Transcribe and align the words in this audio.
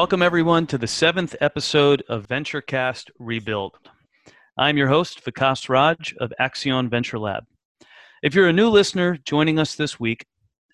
Welcome, 0.00 0.22
everyone, 0.22 0.66
to 0.68 0.78
the 0.78 0.86
seventh 0.86 1.36
episode 1.42 2.02
of 2.08 2.26
VentureCast 2.26 3.10
Rebuild. 3.18 3.76
I'm 4.56 4.78
your 4.78 4.88
host, 4.88 5.22
Vikas 5.22 5.68
Raj 5.68 6.14
of 6.18 6.32
Accion 6.40 6.88
Venture 6.88 7.18
Lab. 7.18 7.44
If 8.22 8.34
you're 8.34 8.48
a 8.48 8.52
new 8.52 8.70
listener 8.70 9.18
joining 9.26 9.58
us 9.58 9.74
this 9.74 10.00
week, 10.00 10.24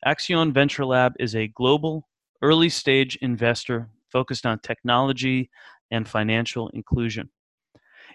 Accion 0.07 0.53
Venture 0.53 0.85
Lab 0.85 1.15
is 1.19 1.35
a 1.35 1.49
global, 1.49 2.07
early 2.41 2.69
stage 2.69 3.19
investor 3.21 3.89
focused 4.13 4.47
on 4.47 4.61
technology 4.61 5.51
and 5.91 6.09
financial 6.09 6.69
inclusion. 6.69 7.29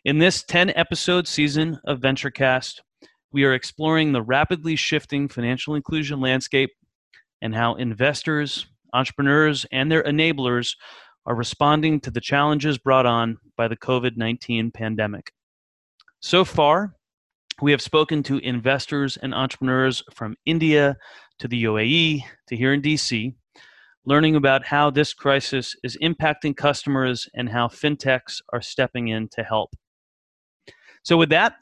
In 0.06 0.18
this 0.18 0.44
10 0.44 0.72
episode 0.78 1.28
season 1.28 1.78
of 1.84 2.00
VentureCast, 2.00 2.80
we 3.34 3.44
are 3.44 3.54
exploring 3.54 4.14
the 4.14 4.24
rapidly 4.24 4.78
shifting 4.78 5.28
financial 5.28 5.76
inclusion 5.76 6.22
landscape 6.22 6.72
and 7.42 7.54
how 7.54 7.76
investors, 7.76 8.68
entrepreneurs, 8.94 9.66
and 9.72 9.92
their 9.92 10.04
enablers 10.04 10.76
are 11.26 11.36
responding 11.36 12.00
to 12.02 12.12
the 12.12 12.22
challenges 12.22 12.78
brought 12.78 13.06
on 13.06 13.38
by 13.58 13.68
the 13.68 13.78
COVID 13.78 14.18
19 14.18 14.72
pandemic. 14.72 15.32
So 16.20 16.46
far, 16.46 16.96
we 17.62 17.72
have 17.72 17.82
spoken 17.82 18.24
to 18.24 18.40
investors 18.40 19.18
and 19.18 19.34
entrepreneurs 19.34 20.04
from 20.14 20.36
India 20.46 20.98
to 21.40 21.48
the 21.48 21.64
UAE 21.64 22.24
to 22.48 22.56
here 22.56 22.74
in 22.74 22.82
DC, 22.82 23.34
learning 24.06 24.36
about 24.36 24.66
how 24.66 24.90
this 24.90 25.14
crisis 25.14 25.76
is 25.84 25.98
impacting 26.02 26.56
customers 26.56 27.30
and 27.36 27.50
how 27.50 27.68
fintechs 27.68 28.42
are 28.52 28.62
stepping 28.62 29.10
in 29.10 29.28
to 29.30 29.44
help. 29.44 29.72
So, 31.04 31.18
with 31.18 31.30
that, 31.30 31.56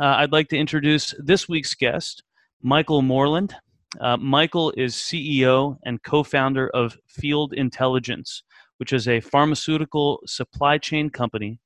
uh, 0.00 0.16
I'd 0.18 0.32
like 0.32 0.48
to 0.48 0.58
introduce 0.58 1.14
this 1.18 1.48
week's 1.48 1.74
guest, 1.74 2.22
Michael 2.62 3.02
Moreland. 3.02 3.54
Uh, 4.00 4.16
Michael 4.16 4.72
is 4.76 4.94
CEO 4.94 5.76
and 5.84 6.02
co 6.02 6.22
founder 6.22 6.68
of 6.70 6.98
Field 7.06 7.52
Intelligence, 7.52 8.42
which 8.78 8.92
is 8.92 9.08
a 9.08 9.20
pharmaceutical 9.20 10.20
supply 10.26 10.78
chain 10.78 11.10
company 11.10 11.58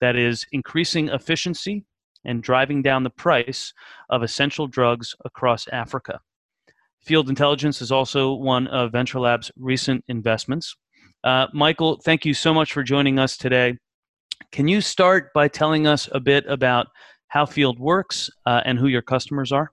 that 0.00 0.16
is 0.16 0.44
increasing 0.52 1.08
efficiency 1.08 1.84
and 2.24 2.42
driving 2.42 2.82
down 2.82 3.02
the 3.02 3.10
price 3.10 3.72
of 4.10 4.22
essential 4.22 4.66
drugs 4.66 5.14
across 5.24 5.66
Africa. 5.68 6.20
Field 7.00 7.28
Intelligence 7.28 7.82
is 7.82 7.90
also 7.90 8.34
one 8.34 8.68
of 8.68 8.92
Venture 8.92 9.20
Lab's 9.20 9.50
recent 9.56 10.04
investments. 10.08 10.76
Uh, 11.24 11.46
Michael, 11.52 12.00
thank 12.04 12.24
you 12.24 12.34
so 12.34 12.54
much 12.54 12.72
for 12.72 12.82
joining 12.82 13.18
us 13.18 13.36
today. 13.36 13.76
Can 14.50 14.68
you 14.68 14.80
start 14.80 15.32
by 15.34 15.48
telling 15.48 15.86
us 15.86 16.08
a 16.12 16.20
bit 16.20 16.44
about 16.48 16.88
how 17.28 17.46
Field 17.46 17.78
works 17.78 18.30
uh, 18.46 18.60
and 18.64 18.78
who 18.78 18.86
your 18.88 19.02
customers 19.02 19.52
are? 19.52 19.72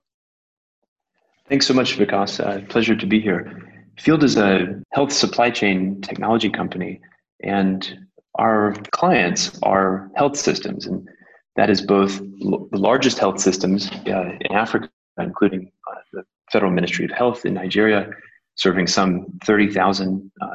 Thanks 1.50 1.66
so 1.66 1.74
much, 1.74 1.98
Vikas. 1.98 2.38
Uh, 2.38 2.64
pleasure 2.68 2.94
to 2.94 3.06
be 3.06 3.20
here. 3.20 3.60
Field 3.98 4.22
is 4.22 4.36
a 4.36 4.80
health 4.92 5.10
supply 5.10 5.50
chain 5.50 6.00
technology 6.00 6.48
company, 6.48 7.00
and 7.42 8.06
our 8.38 8.72
clients 8.92 9.58
are 9.64 10.08
health 10.14 10.36
systems, 10.36 10.86
and 10.86 11.08
that 11.56 11.68
is 11.68 11.82
both 11.82 12.20
l- 12.44 12.68
the 12.70 12.78
largest 12.78 13.18
health 13.18 13.40
systems 13.40 13.90
uh, 14.06 14.30
in 14.40 14.52
Africa, 14.52 14.88
including 15.18 15.72
uh, 15.90 15.96
the 16.12 16.22
Federal 16.52 16.70
Ministry 16.70 17.04
of 17.04 17.10
Health 17.10 17.44
in 17.44 17.54
Nigeria, 17.54 18.08
serving 18.54 18.86
some 18.86 19.26
30,000 19.44 20.30
uh, 20.40 20.46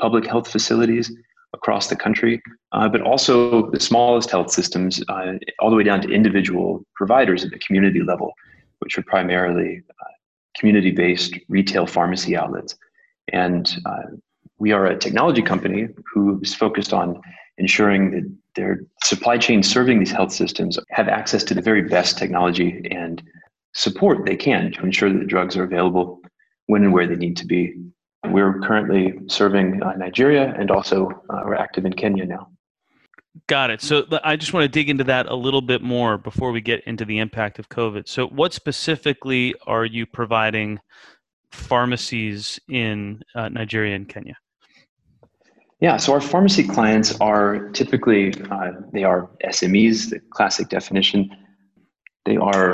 public 0.00 0.26
health 0.26 0.50
facilities 0.50 1.12
across 1.54 1.86
the 1.86 1.96
country, 1.96 2.42
uh, 2.72 2.88
but 2.88 3.02
also 3.02 3.70
the 3.70 3.78
smallest 3.78 4.32
health 4.32 4.50
systems, 4.50 5.00
uh, 5.08 5.34
all 5.60 5.70
the 5.70 5.76
way 5.76 5.84
down 5.84 6.00
to 6.00 6.10
individual 6.10 6.84
providers 6.96 7.44
at 7.44 7.52
the 7.52 7.58
community 7.60 8.02
level, 8.02 8.32
which 8.80 8.98
are 8.98 9.02
primarily 9.02 9.80
community 10.58 10.90
based 10.90 11.34
retail 11.48 11.86
pharmacy 11.86 12.36
outlets. 12.36 12.76
And 13.32 13.70
uh, 13.86 14.02
we 14.58 14.72
are 14.72 14.86
a 14.86 14.98
technology 14.98 15.42
company 15.42 15.88
who 16.12 16.40
is 16.42 16.54
focused 16.54 16.92
on 16.92 17.20
ensuring 17.58 18.10
that 18.10 18.36
their 18.56 18.80
supply 19.04 19.38
chain 19.38 19.62
serving 19.62 19.98
these 19.98 20.10
health 20.10 20.32
systems 20.32 20.78
have 20.90 21.08
access 21.08 21.44
to 21.44 21.54
the 21.54 21.62
very 21.62 21.82
best 21.82 22.18
technology 22.18 22.86
and 22.90 23.22
support 23.74 24.26
they 24.26 24.36
can 24.36 24.72
to 24.72 24.82
ensure 24.82 25.12
that 25.12 25.18
the 25.18 25.26
drugs 25.26 25.56
are 25.56 25.64
available 25.64 26.20
when 26.66 26.82
and 26.82 26.92
where 26.92 27.06
they 27.06 27.16
need 27.16 27.36
to 27.36 27.46
be. 27.46 27.74
We're 28.26 28.60
currently 28.60 29.18
serving 29.28 29.82
uh, 29.82 29.94
Nigeria 29.96 30.54
and 30.58 30.70
also 30.70 31.10
uh, 31.30 31.42
we're 31.44 31.54
active 31.54 31.84
in 31.84 31.92
Kenya 31.92 32.26
now. 32.26 32.48
Got 33.46 33.70
it. 33.70 33.80
So 33.80 34.06
I 34.24 34.34
just 34.36 34.52
want 34.52 34.64
to 34.64 34.68
dig 34.68 34.90
into 34.90 35.04
that 35.04 35.26
a 35.26 35.34
little 35.34 35.62
bit 35.62 35.82
more 35.82 36.18
before 36.18 36.50
we 36.50 36.60
get 36.60 36.82
into 36.84 37.04
the 37.04 37.18
impact 37.18 37.60
of 37.60 37.68
COVID. 37.68 38.08
So, 38.08 38.26
what 38.26 38.52
specifically 38.52 39.54
are 39.66 39.84
you 39.84 40.04
providing 40.04 40.80
pharmacies 41.52 42.58
in 42.68 43.22
uh, 43.36 43.48
Nigeria 43.48 43.94
and 43.94 44.08
Kenya? 44.08 44.36
Yeah, 45.80 45.96
so 45.96 46.12
our 46.12 46.20
pharmacy 46.20 46.64
clients 46.64 47.18
are 47.20 47.70
typically 47.70 48.34
uh, 48.50 48.72
they 48.92 49.04
are 49.04 49.30
SMEs, 49.44 50.10
the 50.10 50.20
classic 50.30 50.68
definition. 50.68 51.30
They 52.24 52.36
are 52.36 52.72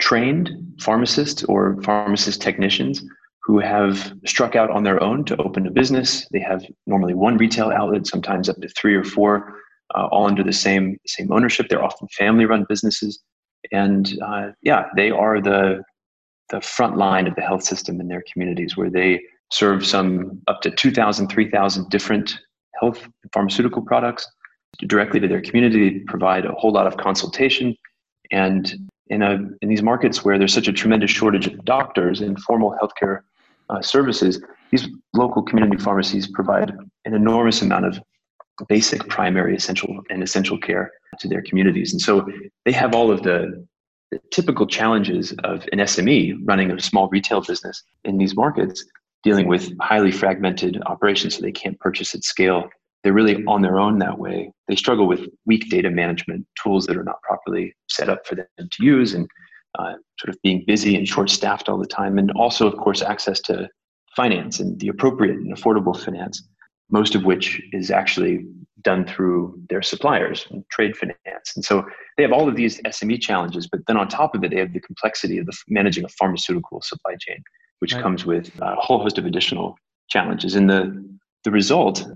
trained 0.00 0.50
pharmacists 0.80 1.44
or 1.44 1.80
pharmacist 1.82 2.42
technicians 2.42 3.02
who 3.44 3.60
have 3.60 4.12
struck 4.26 4.56
out 4.56 4.70
on 4.70 4.82
their 4.82 5.02
own 5.02 5.24
to 5.24 5.36
open 5.40 5.66
a 5.66 5.70
business. 5.70 6.26
They 6.32 6.40
have 6.40 6.66
normally 6.86 7.14
one 7.14 7.38
retail 7.38 7.70
outlet, 7.70 8.06
sometimes 8.06 8.48
up 8.48 8.56
to 8.60 8.68
three 8.68 8.94
or 8.94 9.04
four 9.04 9.54
uh, 9.94 10.06
all 10.10 10.26
under 10.26 10.42
the 10.42 10.52
same 10.52 10.98
same 11.06 11.32
ownership. 11.32 11.68
They're 11.68 11.84
often 11.84 12.08
family-run 12.08 12.66
businesses, 12.68 13.20
and 13.72 14.12
uh, 14.24 14.50
yeah, 14.62 14.86
they 14.96 15.10
are 15.10 15.40
the 15.40 15.82
the 16.50 16.60
front 16.60 16.96
line 16.96 17.26
of 17.26 17.34
the 17.34 17.42
health 17.42 17.62
system 17.62 18.00
in 18.00 18.08
their 18.08 18.22
communities, 18.32 18.76
where 18.76 18.90
they 18.90 19.20
serve 19.52 19.86
some 19.86 20.40
up 20.46 20.60
to 20.62 20.70
2,000, 20.70 21.28
3,000 21.28 21.88
different 21.90 22.38
health 22.80 23.06
pharmaceutical 23.32 23.82
products 23.82 24.26
directly 24.86 25.20
to 25.20 25.28
their 25.28 25.40
community. 25.40 25.90
They 25.90 26.04
provide 26.06 26.44
a 26.46 26.52
whole 26.52 26.72
lot 26.72 26.86
of 26.86 26.96
consultation, 26.96 27.76
and 28.30 28.88
in 29.08 29.22
a 29.22 29.38
in 29.62 29.68
these 29.68 29.82
markets 29.82 30.24
where 30.24 30.38
there's 30.38 30.54
such 30.54 30.68
a 30.68 30.72
tremendous 30.72 31.10
shortage 31.10 31.46
of 31.46 31.64
doctors 31.64 32.20
and 32.20 32.38
formal 32.42 32.76
healthcare 32.80 33.20
uh, 33.70 33.80
services, 33.82 34.40
these 34.70 34.88
local 35.14 35.42
community 35.42 35.82
pharmacies 35.82 36.26
provide 36.26 36.72
an 37.04 37.14
enormous 37.14 37.62
amount 37.62 37.86
of 37.86 38.00
basic 38.66 39.08
primary 39.08 39.56
essential 39.56 40.02
and 40.10 40.22
essential 40.22 40.58
care 40.58 40.90
to 41.20 41.28
their 41.28 41.42
communities. 41.42 41.92
And 41.92 42.00
so 42.00 42.26
they 42.64 42.72
have 42.72 42.94
all 42.94 43.10
of 43.10 43.22
the, 43.22 43.66
the 44.10 44.20
typical 44.32 44.66
challenges 44.66 45.32
of 45.44 45.64
an 45.72 45.78
SME 45.78 46.38
running 46.44 46.70
a 46.70 46.80
small 46.80 47.08
retail 47.08 47.40
business 47.40 47.82
in 48.04 48.18
these 48.18 48.34
markets, 48.34 48.84
dealing 49.22 49.48
with 49.48 49.72
highly 49.80 50.12
fragmented 50.12 50.80
operations 50.86 51.36
so 51.36 51.42
they 51.42 51.52
can't 51.52 51.78
purchase 51.80 52.14
at 52.14 52.24
scale. 52.24 52.68
They're 53.04 53.12
really 53.12 53.44
on 53.46 53.62
their 53.62 53.78
own 53.78 53.98
that 54.00 54.18
way. 54.18 54.50
They 54.66 54.76
struggle 54.76 55.06
with 55.06 55.20
weak 55.46 55.70
data 55.70 55.90
management 55.90 56.46
tools 56.62 56.86
that 56.86 56.96
are 56.96 57.04
not 57.04 57.22
properly 57.22 57.74
set 57.88 58.08
up 58.08 58.26
for 58.26 58.34
them 58.34 58.46
to 58.58 58.84
use 58.84 59.14
and 59.14 59.28
uh, 59.78 59.94
sort 60.18 60.34
of 60.34 60.36
being 60.42 60.64
busy 60.66 60.96
and 60.96 61.06
short 61.06 61.30
staffed 61.30 61.68
all 61.68 61.78
the 61.78 61.86
time. 61.86 62.18
And 62.18 62.32
also, 62.32 62.66
of 62.66 62.76
course, 62.76 63.02
access 63.02 63.40
to 63.42 63.68
finance 64.16 64.58
and 64.58 64.80
the 64.80 64.88
appropriate 64.88 65.36
and 65.36 65.56
affordable 65.56 65.96
finance 65.96 66.42
most 66.90 67.14
of 67.14 67.24
which 67.24 67.60
is 67.72 67.90
actually 67.90 68.46
done 68.82 69.04
through 69.06 69.60
their 69.68 69.82
suppliers 69.82 70.46
and 70.50 70.64
trade 70.70 70.96
finance. 70.96 71.52
And 71.56 71.64
so 71.64 71.84
they 72.16 72.22
have 72.22 72.32
all 72.32 72.48
of 72.48 72.56
these 72.56 72.80
SME 72.82 73.20
challenges, 73.20 73.66
but 73.66 73.80
then 73.86 73.96
on 73.96 74.08
top 74.08 74.34
of 74.34 74.44
it, 74.44 74.50
they 74.50 74.58
have 74.58 74.72
the 74.72 74.80
complexity 74.80 75.38
of 75.38 75.46
the, 75.46 75.56
managing 75.68 76.04
a 76.04 76.08
pharmaceutical 76.08 76.80
supply 76.82 77.16
chain, 77.18 77.42
which 77.80 77.92
right. 77.94 78.02
comes 78.02 78.24
with 78.24 78.50
a 78.60 78.76
whole 78.76 79.00
host 79.00 79.18
of 79.18 79.26
additional 79.26 79.76
challenges. 80.08 80.54
And 80.54 80.70
the, 80.70 81.04
the 81.44 81.50
result 81.50 82.06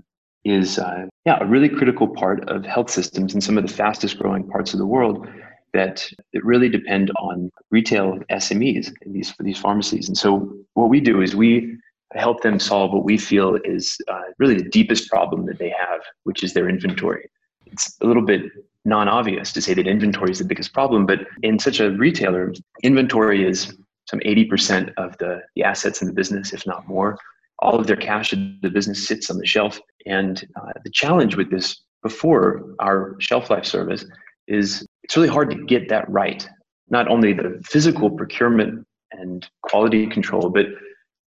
is, 0.45 0.79
uh, 0.79 1.05
yeah, 1.25 1.37
a 1.41 1.45
really 1.45 1.69
critical 1.69 2.07
part 2.07 2.47
of 2.49 2.65
health 2.65 2.89
systems 2.89 3.33
in 3.33 3.41
some 3.41 3.57
of 3.57 3.67
the 3.67 3.73
fastest 3.73 4.17
growing 4.17 4.47
parts 4.47 4.73
of 4.73 4.79
the 4.79 4.85
world 4.85 5.27
that, 5.73 6.07
that 6.33 6.43
really 6.43 6.69
depend 6.69 7.11
on 7.19 7.49
retail 7.71 8.19
SMEs 8.31 8.93
in 9.01 9.13
these, 9.13 9.33
these 9.39 9.57
pharmacies. 9.57 10.07
And 10.07 10.17
so 10.17 10.53
what 10.73 10.89
we 10.89 10.99
do 10.99 11.21
is 11.21 11.35
we 11.35 11.77
help 12.15 12.41
them 12.41 12.59
solve 12.59 12.91
what 12.91 13.03
we 13.03 13.17
feel 13.17 13.57
is 13.63 13.97
uh, 14.07 14.21
really 14.37 14.55
the 14.55 14.69
deepest 14.69 15.09
problem 15.09 15.45
that 15.45 15.59
they 15.59 15.69
have, 15.69 16.01
which 16.23 16.43
is 16.43 16.53
their 16.53 16.69
inventory. 16.69 17.29
It's 17.65 17.97
a 18.01 18.05
little 18.05 18.23
bit 18.23 18.43
non 18.85 19.07
obvious 19.07 19.51
to 19.53 19.61
say 19.61 19.73
that 19.73 19.87
inventory 19.87 20.31
is 20.31 20.39
the 20.39 20.45
biggest 20.45 20.73
problem, 20.73 21.05
but 21.05 21.21
in 21.41 21.59
such 21.59 21.79
a 21.79 21.91
retailer, 21.91 22.53
inventory 22.83 23.47
is 23.47 23.73
some 24.05 24.19
80% 24.19 24.93
of 24.97 25.17
the, 25.17 25.41
the 25.55 25.63
assets 25.63 26.01
in 26.01 26.07
the 26.07 26.13
business, 26.13 26.53
if 26.53 26.65
not 26.67 26.87
more. 26.87 27.17
All 27.59 27.79
of 27.79 27.87
their 27.87 27.95
cash 27.95 28.33
in 28.33 28.59
the 28.61 28.69
business 28.69 29.07
sits 29.07 29.29
on 29.29 29.37
the 29.37 29.45
shelf. 29.45 29.79
And 30.05 30.45
uh, 30.55 30.73
the 30.83 30.89
challenge 30.89 31.37
with 31.37 31.49
this 31.49 31.81
before 32.01 32.75
our 32.79 33.15
shelf 33.19 33.49
life 33.49 33.65
service 33.65 34.05
is 34.47 34.85
it's 35.03 35.15
really 35.15 35.29
hard 35.29 35.49
to 35.51 35.63
get 35.65 35.87
that 35.89 36.09
right. 36.09 36.47
Not 36.89 37.07
only 37.07 37.31
the 37.31 37.61
physical 37.65 38.09
procurement 38.09 38.85
and 39.11 39.47
quality 39.61 40.07
control, 40.07 40.49
but 40.49 40.65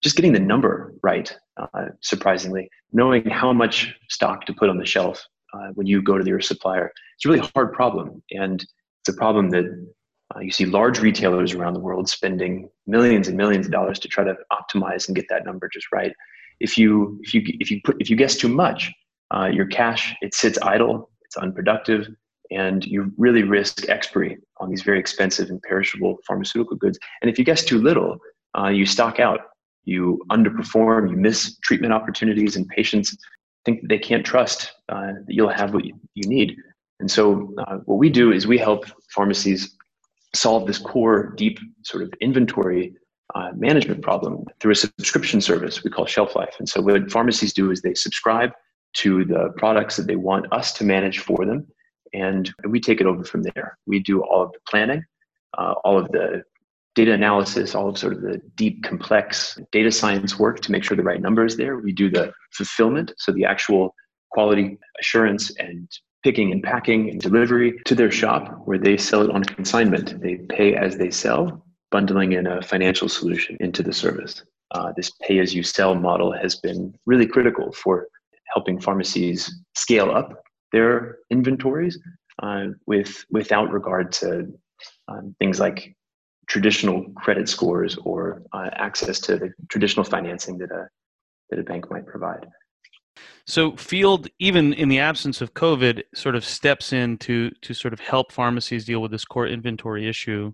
just 0.06 0.16
getting 0.16 0.34
the 0.34 0.40
number 0.40 0.94
right, 1.02 1.36
uh, 1.58 1.86
surprisingly, 2.02 2.70
knowing 2.94 3.28
how 3.28 3.52
much 3.52 3.92
stock 4.08 4.46
to 4.46 4.54
put 4.54 4.70
on 4.70 4.78
the 4.78 4.86
shelf 4.86 5.26
uh, 5.56 5.70
when 5.74 5.88
you 5.88 6.00
go 6.00 6.16
to 6.16 6.24
your 6.24 6.40
supplier. 6.40 6.92
It's 7.16 7.26
a 7.26 7.30
really 7.30 7.50
hard 7.56 7.74
problem. 7.74 8.22
And 8.30 8.62
it's 9.02 9.10
a 9.10 9.18
problem 9.18 9.50
that 9.50 9.66
uh, 10.36 10.42
you 10.42 10.52
see 10.52 10.68
large 10.68 11.00
retailers 11.00 11.56
around 11.56 11.74
the 11.74 11.80
world 11.80 12.08
spending 12.08 12.70
millions 12.86 13.28
and 13.28 13.36
millions 13.36 13.66
of 13.66 13.72
dollars 13.72 13.98
to 13.98 14.08
try 14.08 14.24
to 14.24 14.36
optimize 14.54 15.08
and 15.08 15.16
get 15.16 15.26
that 15.30 15.44
number 15.44 15.68
just 15.74 15.88
right. 15.92 16.14
If 16.60 16.78
you 16.78 17.20
if 17.24 17.34
you 17.34 17.42
if 17.60 17.72
you 17.72 17.82
put 17.84 17.96
if 18.00 18.08
you 18.12 18.16
guess 18.16 18.36
too 18.36 18.48
much, 18.48 18.92
uh, 19.36 19.50
your 19.52 19.66
cash, 19.66 20.16
it 20.22 20.36
sits 20.36 20.60
idle, 20.62 21.10
it's 21.24 21.36
unproductive, 21.36 22.08
and 22.52 22.86
you 22.86 23.12
really 23.18 23.42
risk 23.42 23.90
expiry 23.90 24.38
on 24.58 24.70
these 24.70 24.84
very 24.84 25.00
expensive 25.00 25.50
and 25.50 25.60
perishable 25.64 26.18
pharmaceutical 26.28 26.78
goods. 26.78 27.00
And 27.24 27.32
if 27.32 27.40
you 27.40 27.44
guess 27.44 27.66
too 27.66 27.82
little, 27.82 28.18
uh, 28.58 28.68
you 28.68 28.86
stock 28.86 29.20
out, 29.20 29.40
you 29.86 30.24
underperform, 30.32 31.10
you 31.10 31.16
miss 31.16 31.58
treatment 31.60 31.94
opportunities, 31.94 32.56
and 32.56 32.68
patients 32.68 33.18
think 33.66 33.88
they 33.88 33.98
can't 33.98 34.26
trust 34.26 34.74
uh, 34.90 35.14
that 35.26 35.34
you'll 35.34 35.50
have 35.50 35.74
what 35.74 35.86
you, 35.86 35.94
you 36.14 36.28
need. 36.30 36.56
And 37.00 37.10
so, 37.10 37.54
uh, 37.58 37.78
what 37.86 37.98
we 37.98 38.10
do 38.10 38.32
is 38.32 38.48
we 38.48 38.58
help 38.58 38.86
pharmacies 39.14 39.76
solve 40.34 40.68
this 40.68 40.78
core, 40.78 41.34
deep 41.36 41.60
sort 41.84 42.04
of 42.04 42.14
inventory 42.22 42.94
uh, 43.34 43.52
management 43.56 44.02
problem 44.02 44.46
through 44.60 44.72
a 44.72 44.76
subscription 44.76 45.42
service 45.42 45.84
we 45.84 45.90
call 45.90 46.06
Shelf 46.06 46.36
Life. 46.36 46.56
And 46.60 46.70
so, 46.70 46.82
what 46.82 47.12
pharmacies 47.12 47.54
do 47.54 47.72
is 47.72 47.82
they 47.82 47.94
subscribe 47.96 48.52
to 48.98 49.26
the 49.26 49.52
products 49.58 49.98
that 49.98 50.08
they 50.08 50.16
want 50.16 50.52
us 50.54 50.72
to 50.74 50.86
manage 50.86 51.20
for 51.20 51.46
them, 51.46 51.68
and 52.14 52.54
we 52.70 52.80
take 52.80 53.02
it 53.02 53.08
over 53.08 53.24
from 53.24 53.44
there. 53.44 53.78
We 53.86 54.00
do 54.00 54.24
all 54.24 54.44
of 54.44 54.52
the 54.54 54.60
planning, 54.70 55.04
uh, 55.58 55.74
all 55.84 55.98
of 55.98 56.10
the 56.12 56.44
data 56.96 57.12
analysis, 57.14 57.76
all 57.76 57.90
of 57.90 57.98
sort 57.98 58.14
of 58.14 58.22
the 58.22 58.42
deep, 58.56 58.84
complex 58.84 59.60
data 59.72 59.92
science 59.92 60.40
work 60.40 60.62
to 60.62 60.72
make 60.72 60.84
sure 60.84 60.96
the 60.96 61.04
right 61.04 61.22
number 61.22 61.46
is 61.46 61.58
there. 61.58 61.78
We 61.78 61.92
do 61.92 62.10
the 62.10 62.34
fulfillment, 62.52 63.12
so 63.18 63.32
the 63.32 63.46
actual 63.46 63.94
quality 64.32 64.78
assurance 65.00 65.52
and 65.60 65.90
picking 66.24 66.52
and 66.52 66.64
packing 66.64 67.10
and 67.10 67.22
delivery 67.22 67.80
to 67.86 67.96
their 67.96 68.10
shop 68.10 68.62
where 68.66 68.80
they 68.80 68.98
sell 68.98 69.22
it 69.22 69.30
on 69.30 69.44
consignment. 69.44 70.20
They 70.22 70.38
pay 70.38 70.76
as 70.76 70.98
they 70.98 71.12
sell, 71.12 71.64
bundling 71.92 72.32
in 72.32 72.48
a 72.48 72.62
financial 72.62 73.10
solution 73.10 73.58
into 73.60 73.84
the 73.84 73.94
service. 73.94 74.44
Uh, 74.72 74.92
this 74.96 75.12
pay 75.22 75.40
as 75.40 75.54
you 75.54 75.64
sell 75.64 75.96
model 75.96 76.32
has 76.32 76.56
been 76.56 76.94
really 77.06 77.28
critical 77.28 77.72
for 77.74 78.08
helping 78.54 78.80
pharmacies 78.80 79.54
scale 79.76 80.10
up 80.10 80.42
their 80.72 81.20
inventories 81.30 82.00
uh, 82.42 82.68
with 82.88 83.26
without 83.30 83.72
regard 83.72 84.12
to 84.12 84.48
um, 85.08 85.36
things 85.40 85.60
like 85.60 85.96
traditional 86.48 87.06
credit 87.16 87.50
scores 87.50 87.98
or 87.98 88.42
uh, 88.54 88.70
access 88.74 89.20
to 89.22 89.38
the 89.38 89.54
traditional 89.70 90.04
financing 90.04 90.58
that 90.60 90.72
a 90.72 90.88
that 91.50 91.60
a 91.60 91.64
bank 91.64 91.92
might 91.92 92.06
provide. 92.08 92.48
So 93.46 93.76
Field, 93.76 94.28
even 94.40 94.74
in 94.74 94.90
the 94.90 95.00
absence 95.00 95.40
of 95.40 95.54
COVID, 95.54 96.02
sort 96.16 96.36
of 96.36 96.44
steps 96.44 96.92
in 96.94 97.18
to 97.20 97.52
to 97.62 97.74
sort 97.74 97.94
of 97.94 98.00
help 98.00 98.32
pharmacies 98.32 98.86
deal 98.86 99.02
with 99.02 99.12
this 99.12 99.26
core 99.26 99.48
inventory 99.48 100.08
issue. 100.08 100.52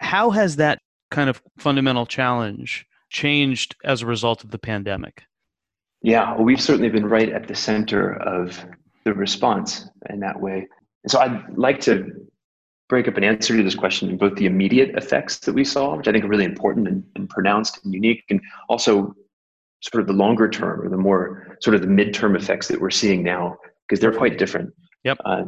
How 0.00 0.30
has 0.30 0.56
that 0.56 0.80
kind 1.10 1.28
of 1.28 1.42
fundamental 1.58 2.06
challenge 2.06 2.86
changed 3.10 3.76
as 3.84 4.02
a 4.02 4.06
result 4.06 4.44
of 4.44 4.50
the 4.50 4.58
pandemic? 4.58 5.24
Yeah, 6.02 6.34
well, 6.34 6.44
we've 6.44 6.60
certainly 6.60 6.88
been 6.88 7.06
right 7.06 7.28
at 7.28 7.46
the 7.46 7.54
center 7.54 8.14
of 8.22 8.64
the 9.04 9.12
response 9.12 9.88
in 10.08 10.20
that 10.20 10.40
way. 10.40 10.66
And 11.04 11.10
so 11.10 11.20
I'd 11.20 11.56
like 11.56 11.80
to 11.80 12.10
break 12.90 13.08
up 13.08 13.16
an 13.16 13.24
answer 13.24 13.56
to 13.56 13.62
this 13.62 13.76
question 13.76 14.10
in 14.10 14.18
both 14.18 14.34
the 14.34 14.46
immediate 14.46 14.90
effects 14.96 15.38
that 15.38 15.54
we 15.54 15.64
saw, 15.64 15.96
which 15.96 16.08
I 16.08 16.12
think 16.12 16.24
are 16.24 16.28
really 16.28 16.44
important 16.44 16.88
and, 16.88 17.04
and 17.14 17.30
pronounced 17.30 17.82
and 17.84 17.94
unique, 17.94 18.24
and 18.28 18.40
also 18.68 19.14
sort 19.80 20.02
of 20.02 20.08
the 20.08 20.12
longer 20.12 20.48
term 20.48 20.82
or 20.82 20.90
the 20.90 20.96
more 20.98 21.56
sort 21.62 21.76
of 21.76 21.80
the 21.80 21.86
midterm 21.86 22.36
effects 22.36 22.68
that 22.68 22.80
we're 22.80 22.90
seeing 22.90 23.22
now 23.22 23.56
because 23.88 24.00
they're 24.00 24.12
quite 24.12 24.36
different. 24.36 24.74
Yep. 25.04 25.18
Uh, 25.24 25.44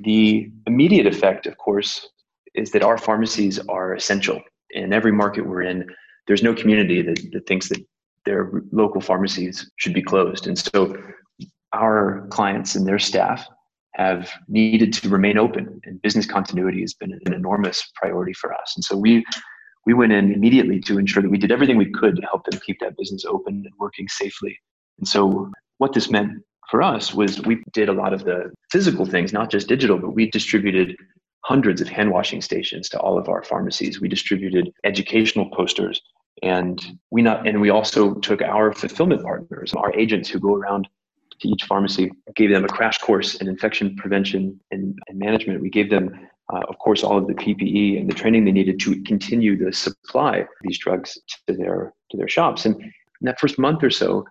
the 0.00 0.50
immediate 0.66 1.06
effect, 1.06 1.46
of 1.46 1.56
course, 1.56 2.08
is 2.54 2.72
that 2.72 2.82
our 2.82 2.98
pharmacies 2.98 3.58
are 3.68 3.94
essential 3.94 4.42
in 4.70 4.92
every 4.92 5.12
market 5.12 5.46
we're 5.46 5.62
in. 5.62 5.88
There's 6.26 6.42
no 6.42 6.52
community 6.52 7.00
that, 7.00 7.18
that 7.32 7.46
thinks 7.46 7.68
that 7.68 7.82
their 8.24 8.50
local 8.72 9.00
pharmacies 9.00 9.70
should 9.76 9.94
be 9.94 10.02
closed, 10.02 10.46
and 10.46 10.58
so 10.58 10.96
our 11.72 12.26
clients 12.30 12.74
and 12.74 12.86
their 12.86 12.98
staff 12.98 13.48
have 13.94 14.30
needed 14.48 14.92
to 14.94 15.08
remain 15.08 15.38
open, 15.38 15.80
and 15.84 16.00
business 16.02 16.26
continuity 16.26 16.80
has 16.80 16.94
been 16.94 17.12
an 17.26 17.32
enormous 17.32 17.90
priority 17.94 18.32
for 18.32 18.52
us. 18.54 18.72
And 18.76 18.84
so 18.84 18.96
we 18.96 19.24
we 19.84 19.94
went 19.94 20.12
in 20.12 20.32
immediately 20.32 20.80
to 20.80 20.98
ensure 20.98 21.22
that 21.22 21.30
we 21.30 21.38
did 21.38 21.50
everything 21.50 21.76
we 21.76 21.90
could 21.90 22.16
to 22.16 22.22
help 22.22 22.44
them 22.44 22.60
keep 22.64 22.78
that 22.80 22.96
business 22.96 23.24
open 23.24 23.54
and 23.54 23.74
working 23.78 24.06
safely. 24.08 24.56
And 24.98 25.08
so, 25.08 25.50
what 25.78 25.92
this 25.92 26.10
meant 26.10 26.42
for 26.70 26.82
us 26.82 27.12
was 27.12 27.40
we 27.42 27.62
did 27.72 27.88
a 27.88 27.92
lot 27.92 28.12
of 28.12 28.24
the 28.24 28.50
physical 28.70 29.04
things, 29.04 29.32
not 29.32 29.50
just 29.50 29.68
digital, 29.68 29.98
but 29.98 30.14
we 30.14 30.30
distributed 30.30 30.96
hundreds 31.44 31.80
of 31.80 31.88
hand 31.88 32.10
washing 32.10 32.40
stations 32.40 32.88
to 32.90 33.00
all 33.00 33.18
of 33.18 33.28
our 33.28 33.42
pharmacies. 33.42 34.00
We 34.00 34.08
distributed 34.08 34.70
educational 34.84 35.50
posters. 35.50 36.00
And 36.42 36.80
we 37.10 37.22
not 37.22 37.46
and 37.46 37.60
we 37.60 37.70
also 37.70 38.14
took 38.14 38.40
our 38.42 38.72
fulfillment 38.72 39.22
partners, 39.22 39.74
our 39.74 39.94
agents 39.94 40.28
who 40.28 40.40
go 40.40 40.54
around 40.54 40.88
to 41.42 41.48
each 41.48 41.64
pharmacy, 41.64 42.10
gave 42.34 42.50
them 42.50 42.64
a 42.64 42.68
crash 42.68 42.98
course 42.98 43.36
in 43.36 43.48
infection 43.48 43.94
prevention 43.96 44.58
and, 44.70 44.98
and 45.08 45.18
management. 45.18 45.60
We 45.60 45.70
gave 45.70 45.90
them 45.90 46.28
uh, 46.52 46.60
of 46.68 46.78
course, 46.78 47.02
all 47.02 47.16
of 47.16 47.26
the 47.26 47.34
PPE 47.34 47.98
and 47.98 48.08
the 48.08 48.14
training 48.14 48.44
they 48.44 48.52
needed 48.52 48.78
to 48.80 49.00
continue 49.02 49.56
the 49.56 49.72
supply 49.72 50.38
of 50.38 50.48
these 50.62 50.78
drugs 50.78 51.18
to 51.46 51.54
their 51.54 51.94
to 52.10 52.16
their 52.16 52.28
shops. 52.28 52.66
And 52.66 52.80
in 52.82 52.92
that 53.22 53.40
first 53.40 53.58
month 53.58 53.82
or 53.82 53.90
so, 53.90 54.26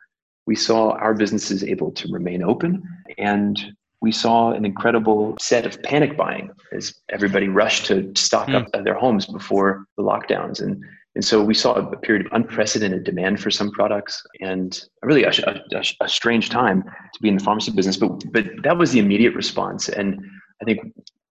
we 0.45 0.55
saw 0.55 0.91
our 0.91 1.13
businesses 1.13 1.63
able 1.63 1.91
to 1.93 2.07
remain 2.11 2.43
open, 2.43 2.83
and 3.17 3.59
we 4.01 4.11
saw 4.11 4.51
an 4.51 4.65
incredible 4.65 5.35
set 5.39 5.65
of 5.65 5.81
panic 5.83 6.17
buying 6.17 6.51
as 6.73 6.93
everybody 7.09 7.47
rushed 7.47 7.85
to 7.87 8.11
stock 8.15 8.47
mm. 8.47 8.55
up 8.55 8.83
their 8.83 8.95
homes 8.95 9.25
before 9.25 9.85
the 9.97 10.03
lockdowns. 10.03 10.61
And 10.61 10.83
and 11.15 11.25
so 11.25 11.43
we 11.43 11.53
saw 11.53 11.73
a 11.73 11.97
period 11.97 12.25
of 12.25 12.31
unprecedented 12.31 13.03
demand 13.03 13.41
for 13.41 13.51
some 13.51 13.71
products 13.71 14.23
and 14.39 14.85
really 15.03 15.23
a, 15.23 15.31
a, 15.45 15.83
a, 15.99 16.07
strange 16.07 16.49
time 16.49 16.83
to 16.83 17.21
be 17.21 17.27
in 17.27 17.35
the 17.37 17.43
pharmacy 17.43 17.71
business. 17.71 17.97
But, 17.97 18.31
but 18.31 18.45
that 18.63 18.77
was 18.77 18.91
the 18.91 18.99
immediate 18.99 19.35
response. 19.35 19.89
And 19.89 20.21
I 20.61 20.65
think 20.65 20.79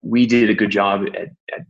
we 0.01 0.25
did 0.25 0.49
a 0.49 0.55
good 0.55 0.71
job 0.71 1.03
at, 1.15 1.27
at 1.55 1.65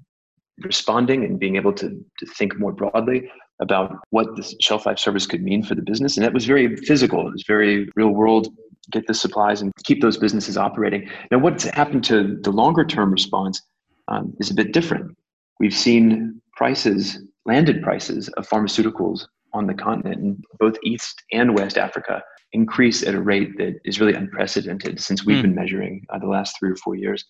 responding 0.60 1.26
and 1.26 1.38
being 1.38 1.58
able 1.58 1.74
to, 1.74 1.90
to 1.90 2.26
think 2.26 2.58
more 2.58 2.72
broadly 2.72 3.30
about 3.60 3.98
what 4.12 4.28
the 4.38 4.56
shelf 4.62 4.86
life 4.86 5.00
service 5.00 5.26
could 5.26 5.44
mean 5.44 5.62
for 5.62 5.76
the 5.76 5.82
business. 5.82 6.16
And 6.16 6.26
that 6.26 6.34
was 6.34 6.46
very 6.46 6.78
physical, 6.78 7.28
it 7.28 7.32
was 7.32 7.44
very 7.46 7.90
real 7.96 8.12
world 8.12 8.48
get 8.92 9.06
the 9.08 9.14
supplies 9.14 9.62
and 9.62 9.74
keep 9.84 10.02
those 10.02 10.18
businesses 10.18 10.58
operating. 10.58 11.10
Now, 11.32 11.40
what's 11.40 11.66
happened 11.66 12.04
to 12.06 12.38
the 12.42 12.52
longer 12.52 12.86
term 12.86 13.12
response 13.12 13.62
um, 14.08 14.34
is 14.40 14.50
a 14.50 14.54
bit 14.54 14.72
different. 14.72 15.18
We've 15.60 15.74
seen 15.74 16.42
prices, 16.56 17.20
landed 17.48 17.82
prices 17.82 18.28
of 18.30 18.48
pharmaceuticals 18.48 19.26
on 19.54 19.66
the 19.66 19.74
continent 19.74 20.20
in 20.20 20.42
both 20.60 20.78
East 20.84 21.24
and 21.32 21.56
West 21.56 21.78
Africa 21.78 22.22
increase 22.54 23.04
at 23.04 23.16
a 23.16 23.22
rate 23.22 23.58
that 23.58 23.80
is 23.86 24.00
really 24.00 24.14
unprecedented 24.14 25.00
since 25.00 25.26
we've 25.26 25.38
mm. 25.38 25.44
been 25.44 25.56
measuring 25.56 26.06
uh, 26.10 26.20
the 26.20 26.28
last 26.28 26.58
three 26.60 26.70
or 26.70 26.76
four 26.76 26.96
years. 26.96 27.26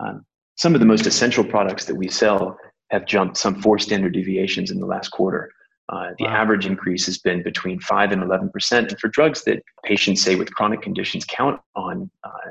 Um, 0.00 0.24
some 0.56 0.74
of 0.74 0.80
the 0.80 0.86
most 0.86 1.06
essential 1.06 1.44
products 1.44 1.84
that 1.86 1.94
we 1.94 2.08
sell 2.08 2.58
have 2.90 3.06
jumped 3.06 3.36
some 3.36 3.60
four 3.62 3.78
standard 3.78 4.12
deviations 4.12 4.70
in 4.70 4.80
the 4.80 4.86
last 4.86 5.08
quarter. 5.10 5.50
Uh, 5.88 6.10
the 6.18 6.24
wow. 6.24 6.34
average 6.34 6.66
increase 6.66 7.06
has 7.06 7.18
been 7.18 7.42
between 7.42 7.80
5 7.80 8.12
and 8.12 8.22
11%. 8.22 8.72
And 8.72 8.98
for 9.00 9.08
drugs 9.08 9.42
that 9.44 9.62
patients 9.84 10.22
say 10.22 10.36
with 10.36 10.52
chronic 10.54 10.82
conditions 10.82 11.24
count 11.24 11.60
on, 11.74 12.10
uh, 12.22 12.50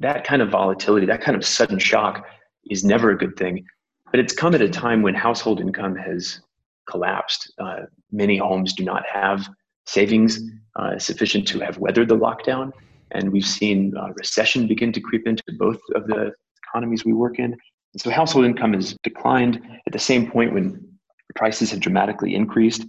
that 0.00 0.24
kind 0.24 0.42
of 0.42 0.50
volatility, 0.50 1.06
that 1.06 1.20
kind 1.20 1.36
of 1.36 1.44
sudden 1.44 1.78
shock 1.78 2.26
is 2.70 2.84
never 2.84 3.10
a 3.10 3.18
good 3.18 3.36
thing. 3.36 3.64
But 4.10 4.18
it's 4.20 4.32
come 4.32 4.54
at 4.54 4.62
a 4.62 4.68
time 4.68 5.02
when 5.02 5.14
household 5.14 5.60
income 5.60 5.94
has 5.96 6.40
collapsed. 6.88 7.52
Uh, 7.58 7.80
many 8.10 8.36
homes 8.36 8.72
do 8.72 8.84
not 8.84 9.04
have 9.10 9.48
savings 9.86 10.40
uh, 10.76 10.98
sufficient 10.98 11.46
to 11.48 11.60
have 11.60 11.78
weathered 11.78 12.08
the 12.08 12.16
lockdown. 12.16 12.72
And 13.10 13.32
we've 13.32 13.46
seen 13.46 13.94
uh, 13.96 14.08
recession 14.14 14.66
begin 14.66 14.92
to 14.92 15.00
creep 15.00 15.26
into 15.26 15.42
both 15.58 15.80
of 15.94 16.06
the 16.06 16.32
economies 16.66 17.04
we 17.04 17.12
work 17.12 17.38
in. 17.38 17.52
And 17.92 18.00
so 18.00 18.10
household 18.10 18.46
income 18.46 18.72
has 18.72 18.96
declined 19.02 19.60
at 19.86 19.92
the 19.92 19.98
same 19.98 20.30
point 20.30 20.54
when 20.54 20.82
prices 21.34 21.70
have 21.70 21.80
dramatically 21.80 22.34
increased. 22.34 22.86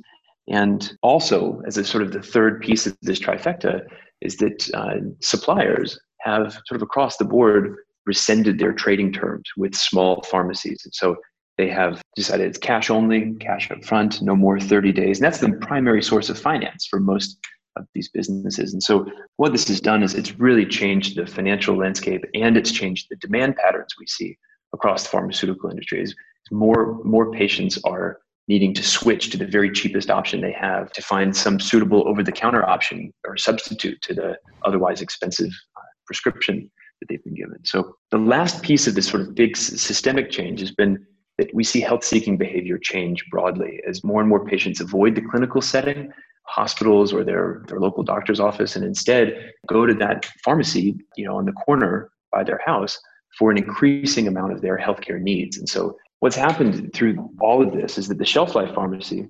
And 0.48 0.92
also, 1.02 1.62
as 1.66 1.78
a 1.78 1.84
sort 1.84 2.04
of 2.04 2.12
the 2.12 2.22
third 2.22 2.62
piece 2.62 2.86
of 2.86 2.98
this 3.02 3.20
trifecta, 3.20 3.82
is 4.22 4.38
that 4.38 4.70
uh, 4.74 4.96
suppliers 5.22 6.00
have 6.22 6.54
sort 6.66 6.76
of 6.76 6.82
across 6.82 7.18
the 7.18 7.26
board 7.26 7.76
rescinded 8.06 8.60
their 8.60 8.74
trading 8.74 9.12
terms 9.12 9.44
with 9.58 9.76
small 9.76 10.22
pharmacies. 10.24 10.82
And 10.84 10.94
so 10.94 11.16
they 11.58 11.70
have 11.70 12.02
decided 12.16 12.48
it's 12.48 12.58
cash 12.58 12.90
only, 12.90 13.34
cash 13.40 13.70
up 13.72 13.84
front, 13.84 14.22
no 14.22 14.36
more 14.36 14.60
30 14.60 14.92
days. 14.92 15.20
And 15.20 15.26
that's 15.26 15.40
the 15.40 15.54
primary 15.62 16.02
source 16.02 16.30
of 16.30 16.40
finance 16.40 16.88
for 16.90 17.00
most 17.00 17.38
of 17.76 17.86
these 17.94 18.10
businesses. 18.10 18.74
And 18.74 18.82
so 18.82 19.06
what 19.38 19.52
this 19.52 19.68
has 19.68 19.82
done 19.82 20.04
is 20.04 20.14
it's 20.14 20.40
really 20.40 20.66
changed 20.66 21.16
the 21.16 21.26
financial 21.26 21.78
landscape 21.78 22.24
and 22.34 22.58
it's 22.58 22.72
changed 22.72 23.08
the 23.10 23.16
demand 23.18 23.56
patterns 23.56 23.96
we 24.00 24.06
see 24.08 24.38
across 24.74 25.04
the 25.04 25.10
pharmaceutical 25.10 25.70
industries. 25.70 26.16
More 26.52 27.00
more 27.04 27.32
patients 27.32 27.80
are 27.84 28.20
needing 28.48 28.74
to 28.74 28.84
switch 28.84 29.30
to 29.30 29.38
the 29.38 29.46
very 29.46 29.72
cheapest 29.72 30.10
option 30.10 30.42
they 30.42 30.52
have 30.52 30.92
to 30.92 31.02
find 31.02 31.36
some 31.36 31.60
suitable 31.60 32.06
over-the-counter 32.08 32.68
option 32.70 33.14
or 33.26 33.38
substitute 33.38 34.02
to 34.02 34.14
the 34.14 34.38
otherwise 34.66 35.02
expensive 35.02 35.50
uh, 35.78 35.82
prescription 36.06 36.70
that 37.00 37.08
they've 37.08 37.24
been 37.24 37.36
given. 37.36 37.58
So 37.64 37.96
the 38.12 38.18
last 38.18 38.62
piece 38.62 38.86
of 38.86 38.96
this 38.96 39.08
sort 39.08 39.22
of 39.22 39.34
big 39.34 39.56
systemic 39.56 40.30
change 40.30 40.60
has 40.60 40.72
been 40.72 41.06
that 41.38 41.54
we 41.54 41.64
see 41.64 41.80
health 41.80 42.04
seeking 42.04 42.38
behavior 42.38 42.78
change 42.78 43.26
broadly 43.32 43.82
as 43.88 44.04
more 44.04 44.20
and 44.20 44.30
more 44.30 44.46
patients 44.46 44.82
avoid 44.82 45.16
the 45.16 45.22
clinical 45.22 45.62
setting 45.62 46.12
hospitals 46.46 47.14
or 47.14 47.24
their, 47.24 47.64
their 47.68 47.80
local 47.80 48.04
doctor's 48.04 48.40
office 48.40 48.76
and 48.76 48.86
instead 48.86 49.52
go 49.68 49.86
to 49.86 49.94
that 49.94 50.26
pharmacy, 50.44 50.96
you 51.16 51.26
know, 51.26 51.38
on 51.38 51.46
the 51.46 51.54
corner 51.54 52.12
by 52.32 52.44
their 52.44 52.62
house 52.66 53.00
for 53.38 53.50
an 53.50 53.58
increasing 53.58 54.28
amount 54.28 54.52
of 54.52 54.62
their 54.62 54.78
healthcare 54.78 55.20
needs. 55.20 55.58
And 55.58 55.68
so 55.68 55.98
what's 56.20 56.36
happened 56.36 56.92
through 56.94 57.30
all 57.42 57.66
of 57.66 57.74
this 57.74 57.98
is 57.98 58.08
that 58.10 58.18
the 58.18 58.26
shelf 58.26 58.56
life 58.56 58.74
pharmacy 58.76 59.28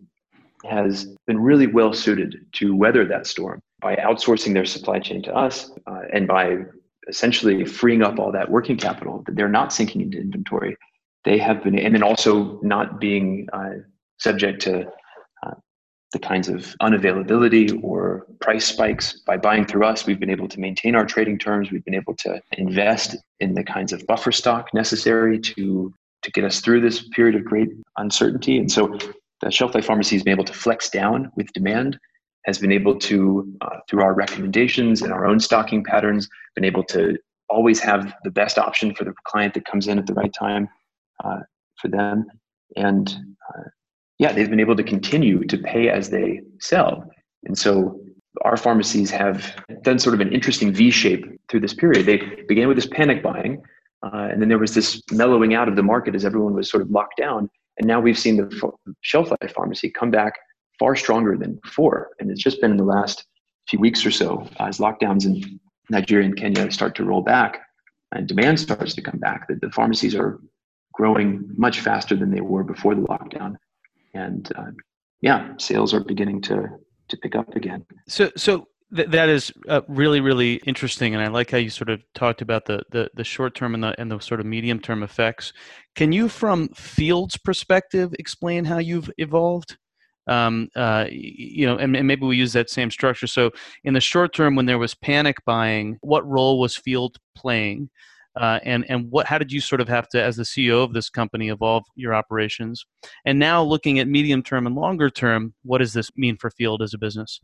has 0.65 1.15
been 1.27 1.39
really 1.39 1.67
well 1.67 1.93
suited 1.93 2.45
to 2.53 2.75
weather 2.75 3.05
that 3.05 3.27
storm 3.27 3.61
by 3.81 3.95
outsourcing 3.97 4.53
their 4.53 4.65
supply 4.65 4.99
chain 4.99 5.21
to 5.23 5.33
us 5.33 5.71
uh, 5.87 6.01
and 6.13 6.27
by 6.27 6.57
essentially 7.09 7.65
freeing 7.65 8.01
up 8.01 8.17
all 8.17 8.31
that 8.31 8.49
working 8.49 8.77
capital 8.77 9.23
that 9.25 9.35
they're 9.35 9.49
not 9.49 9.73
sinking 9.73 10.01
into 10.01 10.17
inventory. 10.17 10.75
They 11.25 11.37
have 11.37 11.63
been, 11.63 11.79
and 11.79 11.93
then 11.93 12.03
also 12.03 12.59
not 12.61 12.99
being 12.99 13.47
uh, 13.53 13.75
subject 14.19 14.61
to 14.63 14.87
uh, 15.45 15.53
the 16.11 16.19
kinds 16.19 16.49
of 16.49 16.75
unavailability 16.81 17.81
or 17.83 18.27
price 18.41 18.65
spikes. 18.65 19.21
By 19.25 19.37
buying 19.37 19.65
through 19.65 19.85
us, 19.85 20.05
we've 20.05 20.19
been 20.19 20.29
able 20.29 20.49
to 20.49 20.59
maintain 20.59 20.95
our 20.95 21.05
trading 21.05 21.39
terms. 21.39 21.71
We've 21.71 21.85
been 21.85 21.95
able 21.95 22.15
to 22.17 22.41
invest 22.53 23.15
in 23.39 23.53
the 23.53 23.63
kinds 23.63 23.93
of 23.93 24.05
buffer 24.07 24.31
stock 24.31 24.69
necessary 24.73 25.39
to 25.39 25.93
to 26.23 26.31
get 26.31 26.45
us 26.45 26.61
through 26.61 26.79
this 26.79 27.09
period 27.09 27.35
of 27.35 27.43
great 27.43 27.67
uncertainty. 27.97 28.57
And 28.57 28.71
so 28.71 28.97
the 29.41 29.51
shelf 29.51 29.75
life 29.75 29.85
pharmacy 29.85 30.15
has 30.15 30.23
been 30.23 30.31
able 30.31 30.45
to 30.45 30.53
flex 30.53 30.89
down 30.89 31.29
with 31.35 31.51
demand 31.51 31.99
has 32.45 32.57
been 32.57 32.71
able 32.71 32.97
to 32.99 33.51
uh, 33.61 33.77
through 33.89 34.01
our 34.01 34.13
recommendations 34.13 35.01
and 35.01 35.11
our 35.11 35.25
own 35.25 35.39
stocking 35.39 35.83
patterns 35.83 36.29
been 36.55 36.65
able 36.65 36.83
to 36.83 37.17
always 37.49 37.79
have 37.79 38.13
the 38.23 38.31
best 38.31 38.57
option 38.57 38.93
for 38.93 39.03
the 39.03 39.13
client 39.25 39.53
that 39.53 39.65
comes 39.65 39.87
in 39.87 39.97
at 39.97 40.05
the 40.05 40.13
right 40.13 40.33
time 40.33 40.67
uh, 41.23 41.39
for 41.77 41.87
them. 41.87 42.25
And 42.75 43.15
uh, 43.49 43.63
yeah 44.19 44.31
they've 44.31 44.49
been 44.49 44.59
able 44.59 44.75
to 44.75 44.83
continue 44.83 45.43
to 45.45 45.57
pay 45.57 45.89
as 45.89 46.09
they 46.09 46.41
sell. 46.59 47.09
And 47.45 47.57
so 47.57 47.99
our 48.41 48.57
pharmacies 48.57 49.11
have 49.11 49.55
done 49.83 49.99
sort 49.99 50.15
of 50.15 50.21
an 50.21 50.31
interesting 50.31 50.73
v 50.73 50.91
shape 50.91 51.25
through 51.49 51.59
this 51.59 51.73
period. 51.73 52.05
They 52.05 52.43
began 52.47 52.67
with 52.67 52.77
this 52.77 52.87
panic 52.87 53.21
buying 53.21 53.61
uh, 54.03 54.27
and 54.31 54.41
then 54.41 54.49
there 54.49 54.57
was 54.57 54.73
this 54.73 55.01
mellowing 55.11 55.53
out 55.53 55.69
of 55.69 55.75
the 55.75 55.83
market 55.83 56.13
as 56.13 56.25
everyone 56.25 56.53
was 56.53 56.69
sort 56.69 56.83
of 56.83 56.91
locked 56.91 57.17
down. 57.17 57.49
And 57.77 57.87
now 57.87 57.99
we've 58.01 58.19
seen 58.19 58.37
the 58.37 58.71
shelf 59.01 59.31
life 59.31 59.53
pharmacy 59.53 59.89
come 59.89 60.11
back 60.11 60.33
far 60.77 60.95
stronger 60.95 61.37
than 61.37 61.59
before. 61.63 62.09
And 62.19 62.29
it's 62.29 62.43
just 62.43 62.59
been 62.59 62.71
in 62.71 62.77
the 62.77 62.83
last 62.83 63.25
few 63.67 63.79
weeks 63.79 64.05
or 64.05 64.11
so 64.11 64.47
as 64.59 64.77
lockdowns 64.77 65.25
in 65.25 65.59
Nigeria 65.89 66.25
and 66.25 66.35
Kenya 66.35 66.69
start 66.69 66.95
to 66.95 67.05
roll 67.05 67.21
back 67.21 67.61
and 68.11 68.27
demand 68.27 68.59
starts 68.59 68.93
to 68.93 69.01
come 69.01 69.19
back, 69.19 69.47
that 69.47 69.61
the 69.61 69.71
pharmacies 69.71 70.15
are 70.15 70.39
growing 70.93 71.49
much 71.57 71.81
faster 71.81 72.15
than 72.15 72.31
they 72.31 72.41
were 72.41 72.63
before 72.63 72.95
the 72.95 73.01
lockdown. 73.01 73.55
And 74.13 74.51
uh, 74.55 74.71
yeah, 75.21 75.53
sales 75.57 75.93
are 75.93 76.03
beginning 76.03 76.41
to 76.43 76.67
to 77.09 77.17
pick 77.17 77.35
up 77.35 77.55
again. 77.55 77.85
So, 78.07 78.31
so 78.37 78.67
th- 78.95 79.09
that 79.09 79.27
is 79.27 79.51
uh, 79.67 79.81
really, 79.87 80.21
really 80.21 80.55
interesting, 80.65 81.13
and 81.13 81.23
I 81.23 81.27
like 81.27 81.51
how 81.51 81.57
you 81.57 81.69
sort 81.69 81.89
of 81.89 82.01
talked 82.13 82.41
about 82.41 82.65
the 82.65 82.83
the, 82.91 83.09
the 83.15 83.23
short 83.23 83.55
term 83.55 83.73
and 83.73 83.83
the 83.83 83.99
and 83.99 84.11
the 84.11 84.19
sort 84.19 84.39
of 84.39 84.45
medium 84.45 84.79
term 84.79 85.03
effects. 85.03 85.51
Can 85.95 86.11
you, 86.11 86.29
from 86.29 86.69
Field's 86.69 87.37
perspective, 87.37 88.13
explain 88.19 88.65
how 88.65 88.77
you've 88.77 89.09
evolved? 89.17 89.77
um, 90.27 90.69
uh, 90.75 91.05
you 91.09 91.65
know, 91.65 91.77
and, 91.77 91.95
and, 91.95 92.07
maybe 92.07 92.25
we 92.25 92.37
use 92.37 92.53
that 92.53 92.69
same 92.69 92.89
structure. 92.89 93.27
So, 93.27 93.51
in 93.83 93.93
the 93.93 93.99
short 93.99 94.33
term, 94.33 94.55
when 94.55 94.65
there 94.65 94.79
was 94.79 94.95
panic 94.95 95.37
buying, 95.45 95.97
what 96.01 96.25
role 96.27 96.59
was 96.59 96.75
Field 96.75 97.17
playing, 97.35 97.89
uh, 98.35 98.59
and 98.63 98.85
and 98.89 99.09
what 99.11 99.25
how 99.27 99.37
did 99.37 99.51
you 99.51 99.59
sort 99.59 99.81
of 99.81 99.87
have 99.87 100.07
to, 100.09 100.21
as 100.21 100.35
the 100.35 100.43
CEO 100.43 100.83
of 100.83 100.93
this 100.93 101.09
company, 101.09 101.49
evolve 101.49 101.83
your 101.95 102.13
operations? 102.13 102.85
And 103.25 103.37
now, 103.39 103.63
looking 103.63 103.99
at 103.99 104.07
medium 104.07 104.43
term 104.43 104.65
and 104.67 104.75
longer 104.75 105.09
term, 105.09 105.53
what 105.63 105.79
does 105.79 105.93
this 105.93 106.09
mean 106.15 106.37
for 106.37 106.49
Field 106.49 106.81
as 106.81 106.93
a 106.93 106.97
business? 106.97 107.39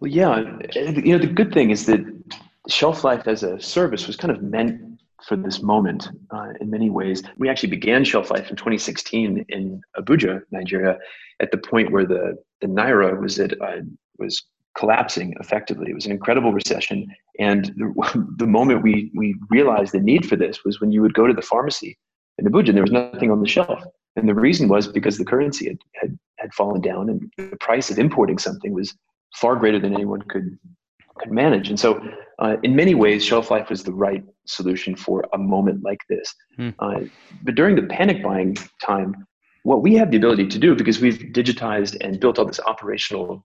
Well, 0.00 0.10
yeah, 0.10 0.58
you 0.74 1.12
know, 1.12 1.18
the 1.18 1.32
good 1.32 1.52
thing 1.52 1.70
is 1.70 1.86
that 1.86 2.00
shelf 2.68 3.04
life 3.04 3.26
as 3.26 3.42
a 3.42 3.60
service 3.60 4.06
was 4.06 4.16
kind 4.16 4.34
of 4.34 4.42
meant 4.42 4.80
for 5.26 5.36
this 5.36 5.62
moment 5.62 6.08
uh, 6.30 6.50
in 6.60 6.70
many 6.70 6.90
ways. 6.90 7.22
We 7.38 7.48
actually 7.48 7.70
began 7.70 8.04
Shelf 8.04 8.30
Life 8.30 8.50
in 8.50 8.56
2016 8.56 9.46
in 9.48 9.80
Abuja, 9.96 10.42
Nigeria, 10.50 10.98
at 11.40 11.50
the 11.50 11.58
point 11.58 11.90
where 11.90 12.04
the, 12.04 12.36
the 12.60 12.66
Naira 12.66 13.18
was 13.20 13.38
at, 13.38 13.60
uh, 13.60 13.80
was 14.18 14.44
collapsing 14.76 15.34
effectively. 15.40 15.90
It 15.90 15.94
was 15.94 16.06
an 16.06 16.12
incredible 16.12 16.52
recession. 16.52 17.06
And 17.38 17.66
the, 17.76 18.34
the 18.38 18.46
moment 18.46 18.82
we, 18.82 19.10
we 19.14 19.34
realized 19.50 19.92
the 19.92 20.00
need 20.00 20.26
for 20.28 20.36
this 20.36 20.64
was 20.64 20.80
when 20.80 20.92
you 20.92 21.02
would 21.02 21.14
go 21.14 21.26
to 21.26 21.34
the 21.34 21.42
pharmacy 21.42 21.98
in 22.38 22.46
Abuja 22.46 22.68
and 22.68 22.76
there 22.76 22.84
was 22.84 22.92
nothing 22.92 23.30
on 23.30 23.40
the 23.40 23.48
shelf. 23.48 23.82
And 24.16 24.28
the 24.28 24.34
reason 24.34 24.68
was 24.68 24.88
because 24.88 25.18
the 25.18 25.24
currency 25.24 25.68
had, 25.68 25.78
had, 25.94 26.18
had 26.38 26.54
fallen 26.54 26.80
down 26.80 27.10
and 27.10 27.30
the 27.36 27.56
price 27.56 27.90
of 27.90 27.98
importing 27.98 28.38
something 28.38 28.72
was 28.72 28.94
far 29.34 29.56
greater 29.56 29.78
than 29.78 29.94
anyone 29.94 30.22
could 30.22 30.58
could 31.18 31.32
manage. 31.32 31.68
And 31.68 31.80
so, 31.80 32.00
uh, 32.38 32.56
in 32.62 32.76
many 32.76 32.94
ways, 32.94 33.24
shelf 33.24 33.50
life 33.50 33.70
was 33.70 33.82
the 33.82 33.92
right 33.92 34.22
solution 34.46 34.94
for 34.94 35.24
a 35.32 35.38
moment 35.38 35.82
like 35.82 36.00
this. 36.10 36.34
Hmm. 36.56 36.70
Uh, 36.78 37.00
but 37.42 37.54
during 37.54 37.76
the 37.76 37.84
panic 37.84 38.22
buying 38.22 38.56
time, 38.84 39.26
what 39.62 39.82
we 39.82 39.94
have 39.94 40.10
the 40.10 40.18
ability 40.18 40.46
to 40.48 40.58
do, 40.58 40.74
because 40.74 41.00
we've 41.00 41.18
digitized 41.32 41.96
and 42.00 42.20
built 42.20 42.38
all 42.38 42.44
this 42.44 42.60
operational 42.66 43.44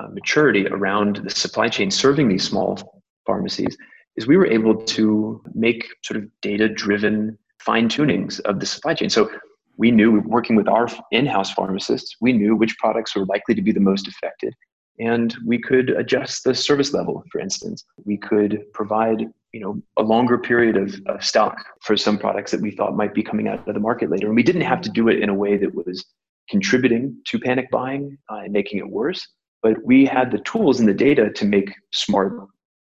uh, 0.00 0.08
maturity 0.12 0.66
around 0.68 1.16
the 1.16 1.30
supply 1.30 1.68
chain 1.68 1.90
serving 1.90 2.28
these 2.28 2.44
small 2.44 3.02
pharmacies, 3.26 3.76
is 4.16 4.26
we 4.26 4.36
were 4.36 4.46
able 4.46 4.74
to 4.74 5.42
make 5.54 5.88
sort 6.02 6.18
of 6.18 6.28
data 6.40 6.68
driven 6.68 7.38
fine 7.60 7.88
tunings 7.88 8.40
of 8.40 8.60
the 8.60 8.66
supply 8.66 8.94
chain. 8.94 9.10
So 9.10 9.30
we 9.76 9.90
knew 9.90 10.20
working 10.26 10.56
with 10.56 10.68
our 10.68 10.88
in-house 11.10 11.52
pharmacists, 11.52 12.16
we 12.20 12.32
knew 12.32 12.56
which 12.56 12.76
products 12.78 13.14
were 13.14 13.24
likely 13.26 13.54
to 13.54 13.62
be 13.62 13.72
the 13.72 13.80
most 13.80 14.08
affected 14.08 14.54
and 15.00 15.34
we 15.46 15.58
could 15.58 15.90
adjust 15.90 16.44
the 16.44 16.54
service 16.54 16.92
level 16.92 17.24
for 17.32 17.40
instance. 17.40 17.84
We 18.04 18.16
could 18.18 18.62
provide 18.74 19.26
you 19.52 19.60
know 19.60 19.82
a 19.96 20.02
longer 20.02 20.38
period 20.38 20.76
of, 20.76 20.94
of, 21.06 21.24
stock 21.24 21.56
for 21.82 21.96
some 21.96 22.18
products 22.18 22.52
that 22.52 22.60
we 22.60 22.70
thought 22.70 22.94
might 22.96 23.14
be 23.14 23.22
coming 23.22 23.48
out 23.48 23.66
of 23.66 23.74
the 23.74 23.80
market 23.80 24.10
later. 24.10 24.26
And 24.26 24.36
we 24.36 24.44
didn't 24.44 24.60
have 24.62 24.80
to 24.82 24.90
do 24.90 25.08
it 25.08 25.20
in 25.20 25.28
a 25.28 25.34
way 25.34 25.56
that 25.56 25.74
was 25.74 26.04
contributing 26.48 27.16
to 27.26 27.40
panic 27.40 27.70
buying 27.70 28.16
uh, 28.30 28.42
and 28.44 28.52
making 28.52 28.78
it 28.78 28.88
worse 28.88 29.26
but 29.62 29.76
we 29.84 30.04
had 30.04 30.30
the 30.30 30.38
tools 30.38 30.80
and 30.80 30.88
the 30.88 30.94
data 30.94 31.30
to 31.30 31.44
make 31.44 31.72
smart 31.92 32.32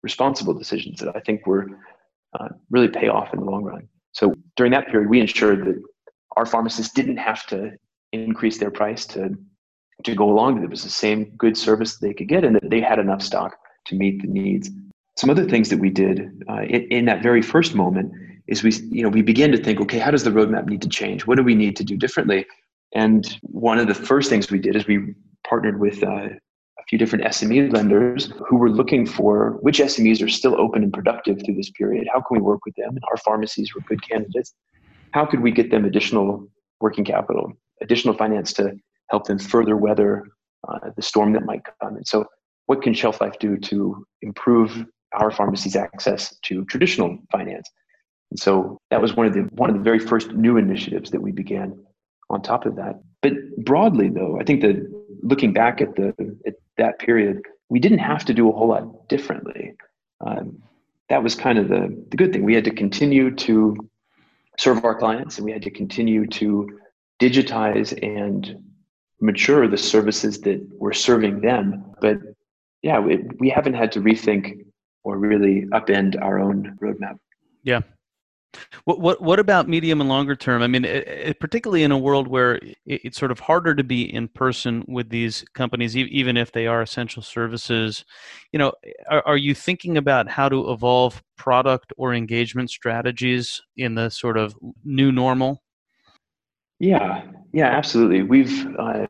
responsible 0.03 0.53
decisions 0.53 0.99
that 0.99 1.15
i 1.15 1.19
think 1.19 1.45
were 1.45 1.67
uh, 2.39 2.49
really 2.69 2.87
pay 2.87 3.07
off 3.07 3.33
in 3.33 3.39
the 3.39 3.45
long 3.45 3.63
run 3.63 3.87
so 4.11 4.33
during 4.55 4.71
that 4.71 4.87
period 4.87 5.09
we 5.09 5.19
ensured 5.19 5.65
that 5.65 5.81
our 6.37 6.45
pharmacists 6.45 6.93
didn't 6.93 7.17
have 7.17 7.45
to 7.47 7.71
increase 8.11 8.57
their 8.57 8.71
price 8.71 9.05
to 9.05 9.35
to 10.03 10.15
go 10.15 10.29
along 10.29 10.55
with 10.55 10.63
it. 10.63 10.69
Was 10.69 10.83
the 10.83 10.89
same 10.89 11.25
good 11.37 11.57
service 11.57 11.97
they 11.97 12.13
could 12.13 12.27
get, 12.27 12.43
and 12.43 12.55
that 12.55 12.69
they 12.69 12.81
had 12.81 12.99
enough 12.99 13.21
stock 13.21 13.57
to 13.85 13.95
meet 13.95 14.21
the 14.21 14.27
needs. 14.27 14.69
Some 15.17 15.29
other 15.29 15.45
things 15.45 15.69
that 15.69 15.79
we 15.79 15.89
did 15.89 16.43
uh, 16.49 16.61
in, 16.61 16.83
in, 16.83 17.05
that 17.05 17.21
very 17.21 17.41
first 17.41 17.75
moment 17.75 18.13
is 18.47 18.63
we, 18.63 18.71
you 18.89 19.03
know, 19.03 19.09
we 19.09 19.21
began 19.21 19.51
to 19.51 19.61
think, 19.61 19.81
okay, 19.81 19.99
how 19.99 20.11
does 20.11 20.23
the 20.23 20.29
roadmap 20.29 20.67
need 20.67 20.81
to 20.83 20.89
change? 20.89 21.27
What 21.27 21.35
do 21.35 21.43
we 21.43 21.55
need 21.55 21.75
to 21.75 21.83
do 21.83 21.97
differently? 21.97 22.45
And 22.95 23.37
one 23.41 23.77
of 23.77 23.87
the 23.87 23.93
first 23.93 24.29
things 24.29 24.49
we 24.49 24.59
did 24.59 24.75
is 24.75 24.87
we 24.87 25.13
partnered 25.45 25.79
with 25.79 26.01
uh, 26.03 26.29
few 26.89 26.97
different 26.97 27.25
SME 27.25 27.71
lenders 27.71 28.33
who 28.47 28.57
were 28.57 28.69
looking 28.69 29.05
for 29.05 29.57
which 29.61 29.79
SMEs 29.79 30.23
are 30.23 30.29
still 30.29 30.59
open 30.59 30.83
and 30.83 30.91
productive 30.91 31.39
through 31.45 31.55
this 31.55 31.69
period. 31.71 32.07
How 32.11 32.19
can 32.19 32.37
we 32.37 32.41
work 32.41 32.65
with 32.65 32.75
them? 32.75 32.89
And 32.89 33.03
Our 33.11 33.17
pharmacies 33.17 33.73
were 33.75 33.81
good 33.81 34.01
candidates. 34.07 34.53
How 35.11 35.25
could 35.25 35.41
we 35.41 35.51
get 35.51 35.69
them 35.69 35.85
additional 35.85 36.49
working 36.81 37.05
capital, 37.05 37.53
additional 37.81 38.15
finance 38.15 38.53
to 38.53 38.73
help 39.09 39.25
them 39.25 39.39
further 39.39 39.75
weather 39.77 40.25
uh, 40.67 40.89
the 40.95 41.01
storm 41.01 41.33
that 41.33 41.45
might 41.45 41.61
come. 41.81 41.95
And 41.95 42.07
so, 42.07 42.25
what 42.65 42.81
can 42.81 42.93
Shelf 42.93 43.21
Life 43.21 43.39
do 43.39 43.57
to 43.57 44.05
improve 44.21 44.85
our 45.13 45.31
pharmacy's 45.31 45.75
access 45.75 46.37
to 46.43 46.65
traditional 46.65 47.17
finance? 47.31 47.69
And 48.31 48.39
so 48.39 48.77
that 48.91 49.01
was 49.01 49.15
one 49.15 49.25
of 49.25 49.33
the 49.33 49.41
one 49.53 49.69
of 49.69 49.75
the 49.75 49.81
very 49.81 49.99
first 49.99 50.33
new 50.33 50.57
initiatives 50.57 51.09
that 51.11 51.21
we 51.21 51.31
began. 51.31 51.77
On 52.31 52.43
top 52.43 52.67
of 52.67 52.75
that, 52.75 53.01
but 53.23 53.33
broadly 53.65 54.07
though, 54.07 54.39
I 54.39 54.43
think 54.43 54.61
that 54.61 54.75
looking 55.23 55.51
back 55.51 55.81
at 55.81 55.95
the 55.95 56.13
at 56.45 56.53
that 56.79 56.99
period, 56.99 57.41
we 57.69 57.79
didn't 57.79 57.99
have 57.99 58.25
to 58.25 58.33
do 58.33 58.49
a 58.49 58.51
whole 58.51 58.69
lot 58.69 59.07
differently. 59.07 59.75
Um, 60.25 60.61
that 61.09 61.23
was 61.23 61.35
kind 61.35 61.57
of 61.57 61.69
the 61.69 62.05
the 62.09 62.17
good 62.17 62.33
thing. 62.33 62.43
We 62.43 62.55
had 62.55 62.65
to 62.65 62.71
continue 62.71 63.33
to 63.35 63.89
serve 64.57 64.83
our 64.83 64.95
clients, 64.95 65.37
and 65.37 65.45
we 65.45 65.51
had 65.51 65.63
to 65.63 65.71
continue 65.71 66.27
to 66.27 66.79
digitize 67.21 67.97
and 68.03 68.63
mature 69.21 69.67
the 69.67 69.77
services 69.77 70.39
that 70.41 70.65
we're 70.71 70.93
serving 70.93 71.41
them. 71.41 71.85
But 72.01 72.17
yeah, 72.81 72.99
we, 72.99 73.17
we 73.39 73.49
haven't 73.49 73.73
had 73.73 73.91
to 73.93 74.01
rethink 74.01 74.65
or 75.03 75.17
really 75.17 75.65
upend 75.71 76.21
our 76.21 76.39
own 76.39 76.77
roadmap. 76.81 77.17
Yeah. 77.63 77.81
What 78.85 78.99
what 78.99 79.21
what 79.21 79.39
about 79.39 79.69
medium 79.69 80.01
and 80.01 80.09
longer 80.09 80.35
term? 80.35 80.61
I 80.61 80.67
mean, 80.67 80.83
it, 80.83 81.07
it, 81.07 81.39
particularly 81.39 81.83
in 81.83 81.91
a 81.91 81.97
world 81.97 82.27
where 82.27 82.55
it, 82.55 82.77
it's 82.85 83.17
sort 83.17 83.31
of 83.31 83.39
harder 83.39 83.75
to 83.75 83.83
be 83.83 84.13
in 84.13 84.27
person 84.27 84.83
with 84.87 85.09
these 85.09 85.45
companies, 85.53 85.95
e- 85.95 86.09
even 86.11 86.35
if 86.35 86.51
they 86.51 86.65
are 86.65 86.81
essential 86.81 87.21
services. 87.21 88.05
You 88.51 88.59
know, 88.59 88.73
are, 89.09 89.23
are 89.25 89.37
you 89.37 89.53
thinking 89.53 89.97
about 89.97 90.29
how 90.29 90.49
to 90.49 90.71
evolve 90.71 91.21
product 91.37 91.93
or 91.97 92.13
engagement 92.13 92.71
strategies 92.71 93.61
in 93.77 93.95
the 93.95 94.09
sort 94.09 94.37
of 94.37 94.55
new 94.83 95.11
normal? 95.11 95.61
Yeah, 96.79 97.23
yeah, 97.51 97.67
absolutely. 97.67 98.23
We've 98.23 98.75
uh, 98.77 99.05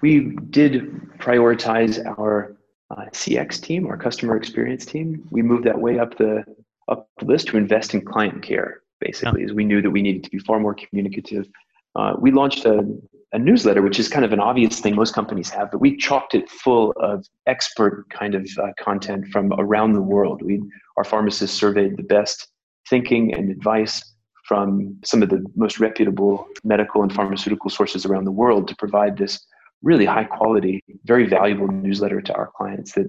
we 0.00 0.36
did 0.50 0.90
prioritize 1.18 2.04
our 2.18 2.56
uh, 2.90 3.04
CX 3.12 3.60
team, 3.60 3.86
our 3.86 3.96
customer 3.96 4.36
experience 4.36 4.84
team. 4.84 5.28
We 5.30 5.42
moved 5.42 5.64
that 5.64 5.78
way 5.78 5.98
up 5.98 6.16
the 6.16 6.44
up 6.90 7.08
the 7.18 7.26
list 7.26 7.48
to 7.48 7.56
invest 7.56 7.94
in 7.94 8.04
client 8.04 8.42
care, 8.42 8.82
basically, 9.00 9.44
as 9.44 9.52
we 9.52 9.64
knew 9.64 9.80
that 9.80 9.90
we 9.90 10.02
needed 10.02 10.24
to 10.24 10.30
be 10.30 10.38
far 10.38 10.60
more 10.60 10.74
communicative. 10.74 11.48
Uh, 11.96 12.14
we 12.18 12.30
launched 12.30 12.64
a, 12.64 12.84
a 13.32 13.38
newsletter, 13.38 13.82
which 13.82 13.98
is 13.98 14.08
kind 14.08 14.24
of 14.24 14.32
an 14.32 14.40
obvious 14.40 14.80
thing 14.80 14.94
most 14.94 15.14
companies 15.14 15.50
have, 15.50 15.70
but 15.70 15.80
we 15.80 15.96
chalked 15.96 16.34
it 16.34 16.48
full 16.50 16.92
of 17.00 17.24
expert 17.46 18.06
kind 18.10 18.34
of 18.34 18.46
uh, 18.62 18.68
content 18.78 19.26
from 19.28 19.52
around 19.58 19.92
the 19.92 20.02
world. 20.02 20.42
We, 20.42 20.60
our 20.96 21.04
pharmacists 21.04 21.56
surveyed 21.56 21.96
the 21.96 22.02
best 22.02 22.48
thinking 22.88 23.34
and 23.34 23.50
advice 23.50 24.02
from 24.46 24.96
some 25.04 25.22
of 25.22 25.28
the 25.28 25.44
most 25.54 25.78
reputable 25.78 26.46
medical 26.64 27.02
and 27.02 27.12
pharmaceutical 27.12 27.70
sources 27.70 28.04
around 28.04 28.24
the 28.24 28.32
world 28.32 28.66
to 28.66 28.76
provide 28.76 29.16
this 29.16 29.46
really 29.82 30.04
high 30.04 30.24
quality, 30.24 30.82
very 31.04 31.26
valuable 31.26 31.68
newsletter 31.68 32.20
to 32.20 32.34
our 32.34 32.50
clients 32.56 32.92
that 32.92 33.06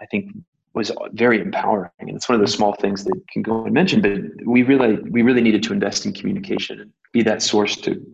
I 0.00 0.06
think 0.06 0.32
was 0.74 0.90
very 1.12 1.40
empowering. 1.40 1.90
And 1.98 2.10
it's 2.10 2.28
one 2.28 2.34
of 2.34 2.40
those 2.40 2.54
small 2.54 2.74
things 2.74 3.04
that 3.04 3.20
can 3.30 3.42
go 3.42 3.64
unmentioned, 3.64 4.02
but 4.02 4.46
we 4.46 4.62
really 4.62 4.96
we 5.10 5.22
really 5.22 5.42
needed 5.42 5.62
to 5.64 5.72
invest 5.72 6.06
in 6.06 6.12
communication 6.12 6.80
and 6.80 6.92
be 7.12 7.22
that 7.22 7.42
source 7.42 7.76
to 7.78 8.04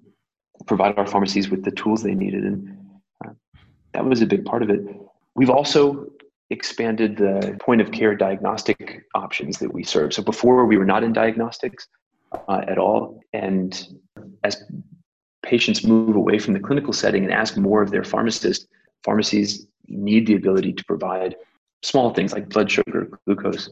provide 0.66 0.98
our 0.98 1.06
pharmacies 1.06 1.48
with 1.48 1.64
the 1.64 1.70
tools 1.70 2.02
they 2.02 2.14
needed. 2.14 2.44
And 2.44 2.76
uh, 3.24 3.30
that 3.92 4.04
was 4.04 4.20
a 4.22 4.26
big 4.26 4.44
part 4.44 4.62
of 4.62 4.70
it. 4.70 4.80
We've 5.34 5.50
also 5.50 6.10
expanded 6.50 7.16
the 7.16 7.56
point 7.60 7.80
of 7.80 7.92
care 7.92 8.14
diagnostic 8.14 9.04
options 9.14 9.58
that 9.58 9.72
we 9.72 9.84
serve. 9.84 10.12
So 10.14 10.22
before 10.22 10.64
we 10.66 10.78
were 10.78 10.86
not 10.86 11.04
in 11.04 11.12
diagnostics, 11.12 11.86
uh, 12.48 12.62
at 12.66 12.78
all. 12.78 13.20
And 13.32 13.86
as 14.44 14.64
patients 15.42 15.84
move 15.84 16.16
away 16.16 16.38
from 16.38 16.54
the 16.54 16.60
clinical 16.60 16.92
setting 16.92 17.24
and 17.24 17.32
ask 17.32 17.56
more 17.56 17.82
of 17.82 17.90
their 17.90 18.04
pharmacist, 18.04 18.68
pharmacies 19.04 19.66
need 19.86 20.26
the 20.26 20.34
ability 20.34 20.72
to 20.74 20.84
provide 20.84 21.36
small 21.82 22.12
things 22.12 22.32
like 22.32 22.48
blood 22.48 22.70
sugar, 22.70 23.08
glucose, 23.26 23.70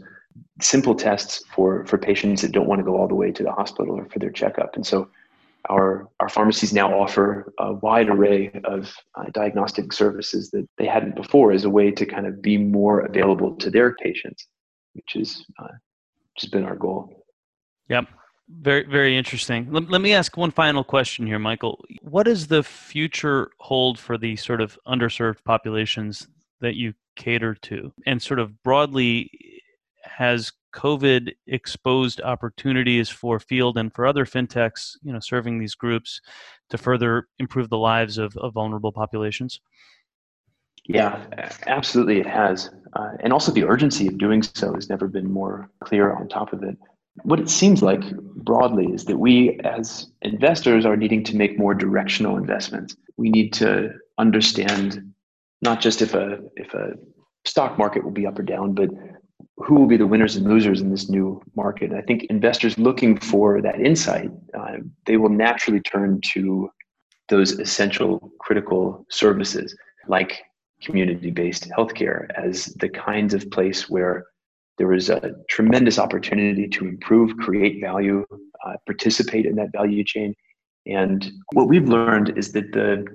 simple 0.61 0.95
tests 0.95 1.45
for, 1.55 1.85
for 1.87 1.99
patients 1.99 2.43
that 2.43 2.53
don't 2.53 2.67
want 2.67 2.79
to 2.79 2.85
go 2.85 2.97
all 2.97 3.09
the 3.09 3.15
way 3.15 3.31
to 3.33 3.43
the 3.43 3.53
hospital 3.53 3.97
or 3.99 4.07
for 4.07 4.19
their 4.19 4.31
checkup. 4.31 4.77
And 4.77 4.87
so 4.87 5.09
our, 5.69 6.09
our 6.21 6.29
pharmacies 6.29 6.73
now 6.73 6.93
offer 6.99 7.53
a 7.59 7.73
wide 7.75 8.09
array 8.09 8.53
of 8.65 8.95
uh, 9.17 9.25
diagnostic 9.33 9.93
services 9.93 10.51
that 10.51 10.69
they 10.79 10.87
hadn't 10.87 11.17
before 11.17 11.53
as 11.53 11.65
a 11.65 11.71
way 11.71 11.91
to 11.91 12.07
kind 12.07 12.27
of 12.27 12.41
be 12.41 12.57
more 12.57 13.01
available 13.01 13.57
to 13.57 13.71
their 13.71 13.95
patients, 13.95 14.47
which 14.93 15.17
is 15.17 15.45
uh, 15.59 15.69
which 16.35 16.43
has 16.43 16.51
been 16.51 16.65
our 16.65 16.77
goal. 16.77 17.25
Yep. 17.89 18.07
Very, 18.49 18.85
very 18.85 19.17
interesting. 19.17 19.73
Let, 19.73 19.91
let 19.91 20.01
me 20.01 20.13
ask 20.13 20.37
one 20.37 20.53
final 20.53 20.85
question 20.85 21.27
here, 21.27 21.39
Michael. 21.39 21.85
What 22.03 22.25
does 22.25 22.47
the 22.47 22.63
future 22.63 23.51
hold 23.59 23.99
for 23.99 24.17
the 24.17 24.37
sort 24.37 24.61
of 24.61 24.79
underserved 24.87 25.43
populations 25.45 26.29
that 26.61 26.77
you 26.77 26.95
cater 27.17 27.55
to? 27.55 27.93
And 28.07 28.21
sort 28.21 28.41
of 28.41 28.63
broadly, 28.63 29.31
has 30.05 30.53
COVID 30.75 31.33
exposed 31.47 32.21
opportunities 32.21 33.09
for 33.09 33.41
Field 33.41 33.77
and 33.77 33.93
for 33.93 34.07
other 34.07 34.25
fintechs, 34.25 34.93
you 35.03 35.13
know, 35.13 35.21
serving 35.21 35.59
these 35.59 35.75
groups 35.75 36.21
to 36.71 36.79
further 36.79 37.29
improve 37.39 37.69
the 37.69 37.79
lives 37.79 38.19
of, 38.19 38.37
of 38.37 38.55
vulnerable 38.55 38.93
populations? 38.93 39.61
Yeah, 40.87 41.25
absolutely, 41.67 42.21
it 42.21 42.27
has. 42.27 42.71
Uh, 42.93 43.13
and 43.21 43.33
also, 43.33 43.51
the 43.51 43.65
urgency 43.65 44.07
of 44.07 44.19
doing 44.19 44.43
so 44.43 44.73
has 44.75 44.89
never 44.89 45.09
been 45.09 45.31
more 45.31 45.69
clear 45.81 46.13
on 46.13 46.29
top 46.29 46.53
of 46.53 46.63
it 46.63 46.79
what 47.23 47.41
it 47.41 47.49
seems 47.49 47.83
like 47.83 48.15
broadly 48.17 48.87
is 48.87 49.05
that 49.07 49.19
we 49.19 49.59
as 49.65 50.07
investors 50.23 50.85
are 50.85 50.97
needing 50.97 51.25
to 51.25 51.37
make 51.37 51.59
more 51.59 51.75
directional 51.75 52.37
investments. 52.37 52.97
We 53.17 53.31
need 53.31 53.53
to 53.55 53.95
understand 54.19 55.13
not 55.67 55.81
just 55.81 56.01
if 56.01 56.15
a 56.15 56.39
if 56.57 56.73
a 56.73 56.93
stock 57.45 57.77
market 57.77 58.03
will 58.05 58.13
be 58.13 58.27
up 58.27 58.39
or 58.39 58.43
down, 58.43 58.73
but 58.73 58.89
who 59.59 59.75
will 59.75 59.87
be 59.87 59.97
the 59.97 60.07
winners 60.07 60.37
and 60.37 60.47
losers 60.47 60.81
in 60.81 60.91
this 60.91 61.09
new 61.09 61.41
market. 61.55 61.93
I 61.93 62.03
think 62.03 62.25
investors 62.25 62.79
looking 62.79 63.19
for 63.19 63.61
that 63.63 63.81
insight, 63.81 64.31
uh, 64.59 64.77
they 65.07 65.17
will 65.17 65.31
naturally 65.31 65.81
turn 65.81 66.21
to 66.35 66.71
those 67.29 67.53
essential 67.59 68.33
critical 68.39 69.05
services 69.11 69.75
like 70.09 70.43
community-based 70.83 71.71
healthcare 71.77 72.29
as 72.37 72.67
the 72.81 72.89
kinds 72.89 73.35
of 73.35 73.51
place 73.51 73.89
where 73.89 74.27
there 74.79 74.93
is 74.93 75.09
a 75.09 75.33
tremendous 75.49 75.99
opportunity 75.99 76.69
to 76.69 76.87
improve, 76.87 77.37
create 77.39 77.81
value, 77.81 78.25
uh, 78.65 78.75
participate 78.85 79.47
in 79.47 79.57
that 79.57 79.73
value 79.73 80.05
chain. 80.05 80.35
And 80.87 81.31
what 81.55 81.69
we've 81.69 81.89
learned 81.89 82.39
is 82.39 82.53
that 82.53 82.73
the, 82.73 83.07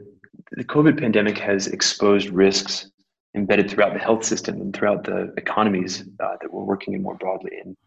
the 0.52 0.64
COVID 0.64 1.00
pandemic 1.00 1.38
has 1.38 1.68
exposed 1.68 2.30
risks 2.30 2.92
embedded 3.36 3.70
throughout 3.70 3.94
the 3.94 4.00
health 4.00 4.26
system 4.26 4.60
and 4.60 4.76
throughout 4.76 5.06
the 5.06 5.34
economies 5.38 6.02
uh, 6.20 6.36
that 6.42 6.52
we're 6.52 6.64
working 6.64 6.94
in 6.94 7.02
more 7.02 7.16
broadly. 7.16 7.52
And 7.64 7.78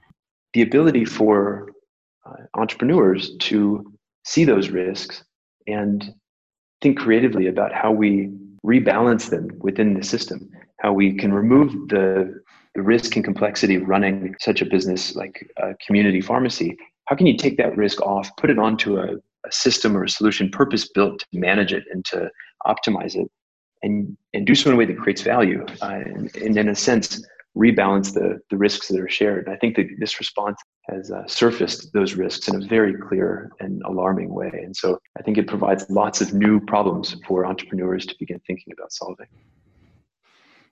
the 0.55 0.63
ability 0.63 1.05
for 1.05 1.69
uh, 2.27 2.45
entrepreneurs 2.55 3.37
to 3.37 3.93
see 4.25 4.45
those 4.45 4.71
risks 4.71 5.23
and 5.67 6.15
think 6.81 6.99
creatively 6.99 7.49
about 7.49 7.73
how 7.73 7.93
we 7.93 8.31
rebalance 8.65 9.29
them 9.29 9.51
within 9.59 9.95
the 9.95 10.03
system, 10.03 10.51
how 10.81 10.93
we 10.93 11.15
can 11.15 11.33
remove 11.33 11.73
the 11.89 12.43
the 12.75 12.83
risk 12.83 13.15
and 13.15 13.25
complexity 13.25 13.77
of 13.77 13.89
running 13.89 14.35
such 14.41 14.61
a 14.61 14.67
business 14.67 15.15
like 15.15 15.49
a 15.59 15.75
community 15.87 16.21
pharmacy, 16.21 16.77
how 17.07 17.15
can 17.15 17.27
you 17.27 17.37
take 17.37 17.57
that 17.57 17.77
risk 17.77 18.01
off, 18.03 18.35
put 18.37 18.51
it 18.51 18.59
onto 18.59 18.99
a, 18.99 19.15
a 19.47 19.53
system 19.53 19.97
or 19.97 20.05
a 20.05 20.09
solution 20.09 20.51
purpose 20.51 20.89
built 20.89 21.21
to 21.21 21.39
manage 21.39 21.73
it 21.73 21.85
and 21.93 22.05
to 22.07 22.31
optimize 22.67 23.15
it, 23.15 23.31
and, 23.83 24.17
and 24.33 24.47
do 24.47 24.55
so 24.55 24.71
in 24.71 24.75
a 24.75 24.79
way 24.79 24.87
that 24.87 24.99
creates 24.99 25.23
value, 25.23 25.65
uh, 25.83 26.01
and, 26.05 26.35
and, 26.37 26.57
in 26.57 26.69
a 26.69 26.75
sense, 26.75 27.23
rebalance 27.57 28.15
the, 28.15 28.41
the 28.51 28.57
risks 28.57 28.89
that 28.89 29.01
are 29.01 29.09
shared. 29.09 29.49
I 29.49 29.57
think 29.57 29.77
that 29.77 29.87
this 29.99 30.19
response 30.19 30.61
has 30.91 31.11
uh, 31.11 31.27
surfaced 31.27 31.93
those 31.93 32.15
risks 32.15 32.49
in 32.49 32.63
a 32.63 32.67
very 32.67 32.95
clear 32.95 33.51
and 33.61 33.83
alarming 33.85 34.33
way. 34.35 34.51
And 34.53 34.75
so 34.75 34.99
I 35.19 35.23
think 35.23 35.39
it 35.39 35.47
provides 35.47 35.89
lots 35.89 36.21
of 36.21 36.35
new 36.35 36.61
problems 36.61 37.17
for 37.27 37.47
entrepreneurs 37.47 38.07
to 38.07 38.15
begin 38.19 38.41
thinking 38.47 38.73
about 38.77 38.93
solving. 38.93 39.27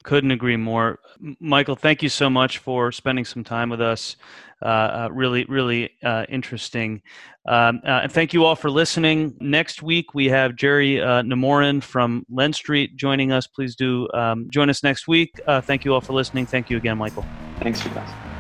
Couldn't 0.03 0.31
agree 0.31 0.57
more. 0.57 0.99
Michael, 1.41 1.77
thank 1.77 2.03
you 2.03 2.09
so 2.09 2.29
much 2.29 2.59
for 2.59 2.93
spending 2.93 3.25
some 3.25 3.45
time 3.45 3.69
with 3.69 3.81
us. 3.81 4.17
Uh, 4.61 4.65
uh, 4.65 5.09
really, 5.11 5.45
really 5.47 5.91
uh, 6.05 6.25
interesting. 6.29 7.03
Um, 7.47 7.81
uh, 7.85 8.03
and 8.05 8.13
thank 8.13 8.33
you 8.33 8.45
all 8.45 8.55
for 8.55 8.71
listening. 8.71 9.37
Next 9.41 9.83
week, 9.83 10.15
we 10.15 10.29
have 10.29 10.55
Jerry 10.55 11.01
uh, 11.01 11.23
Namorin 11.23 11.83
from 11.83 12.25
Len 12.31 12.53
Street 12.53 12.97
joining 12.97 13.33
us. 13.33 13.49
Please 13.49 13.75
do 13.75 14.09
um, 14.15 14.49
join 14.51 14.71
us 14.71 14.85
next 14.85 15.09
week. 15.09 15.41
Uh, 15.49 15.61
thank 15.61 15.85
you 15.85 15.93
all 15.93 16.01
for 16.01 16.13
listening. 16.13 16.47
Thank 16.47 16.71
you 16.71 16.77
again, 16.77 16.97
Michael. 16.97 17.25
Thanks, 17.59 17.85
you 17.85 17.91
guys. 17.91 18.32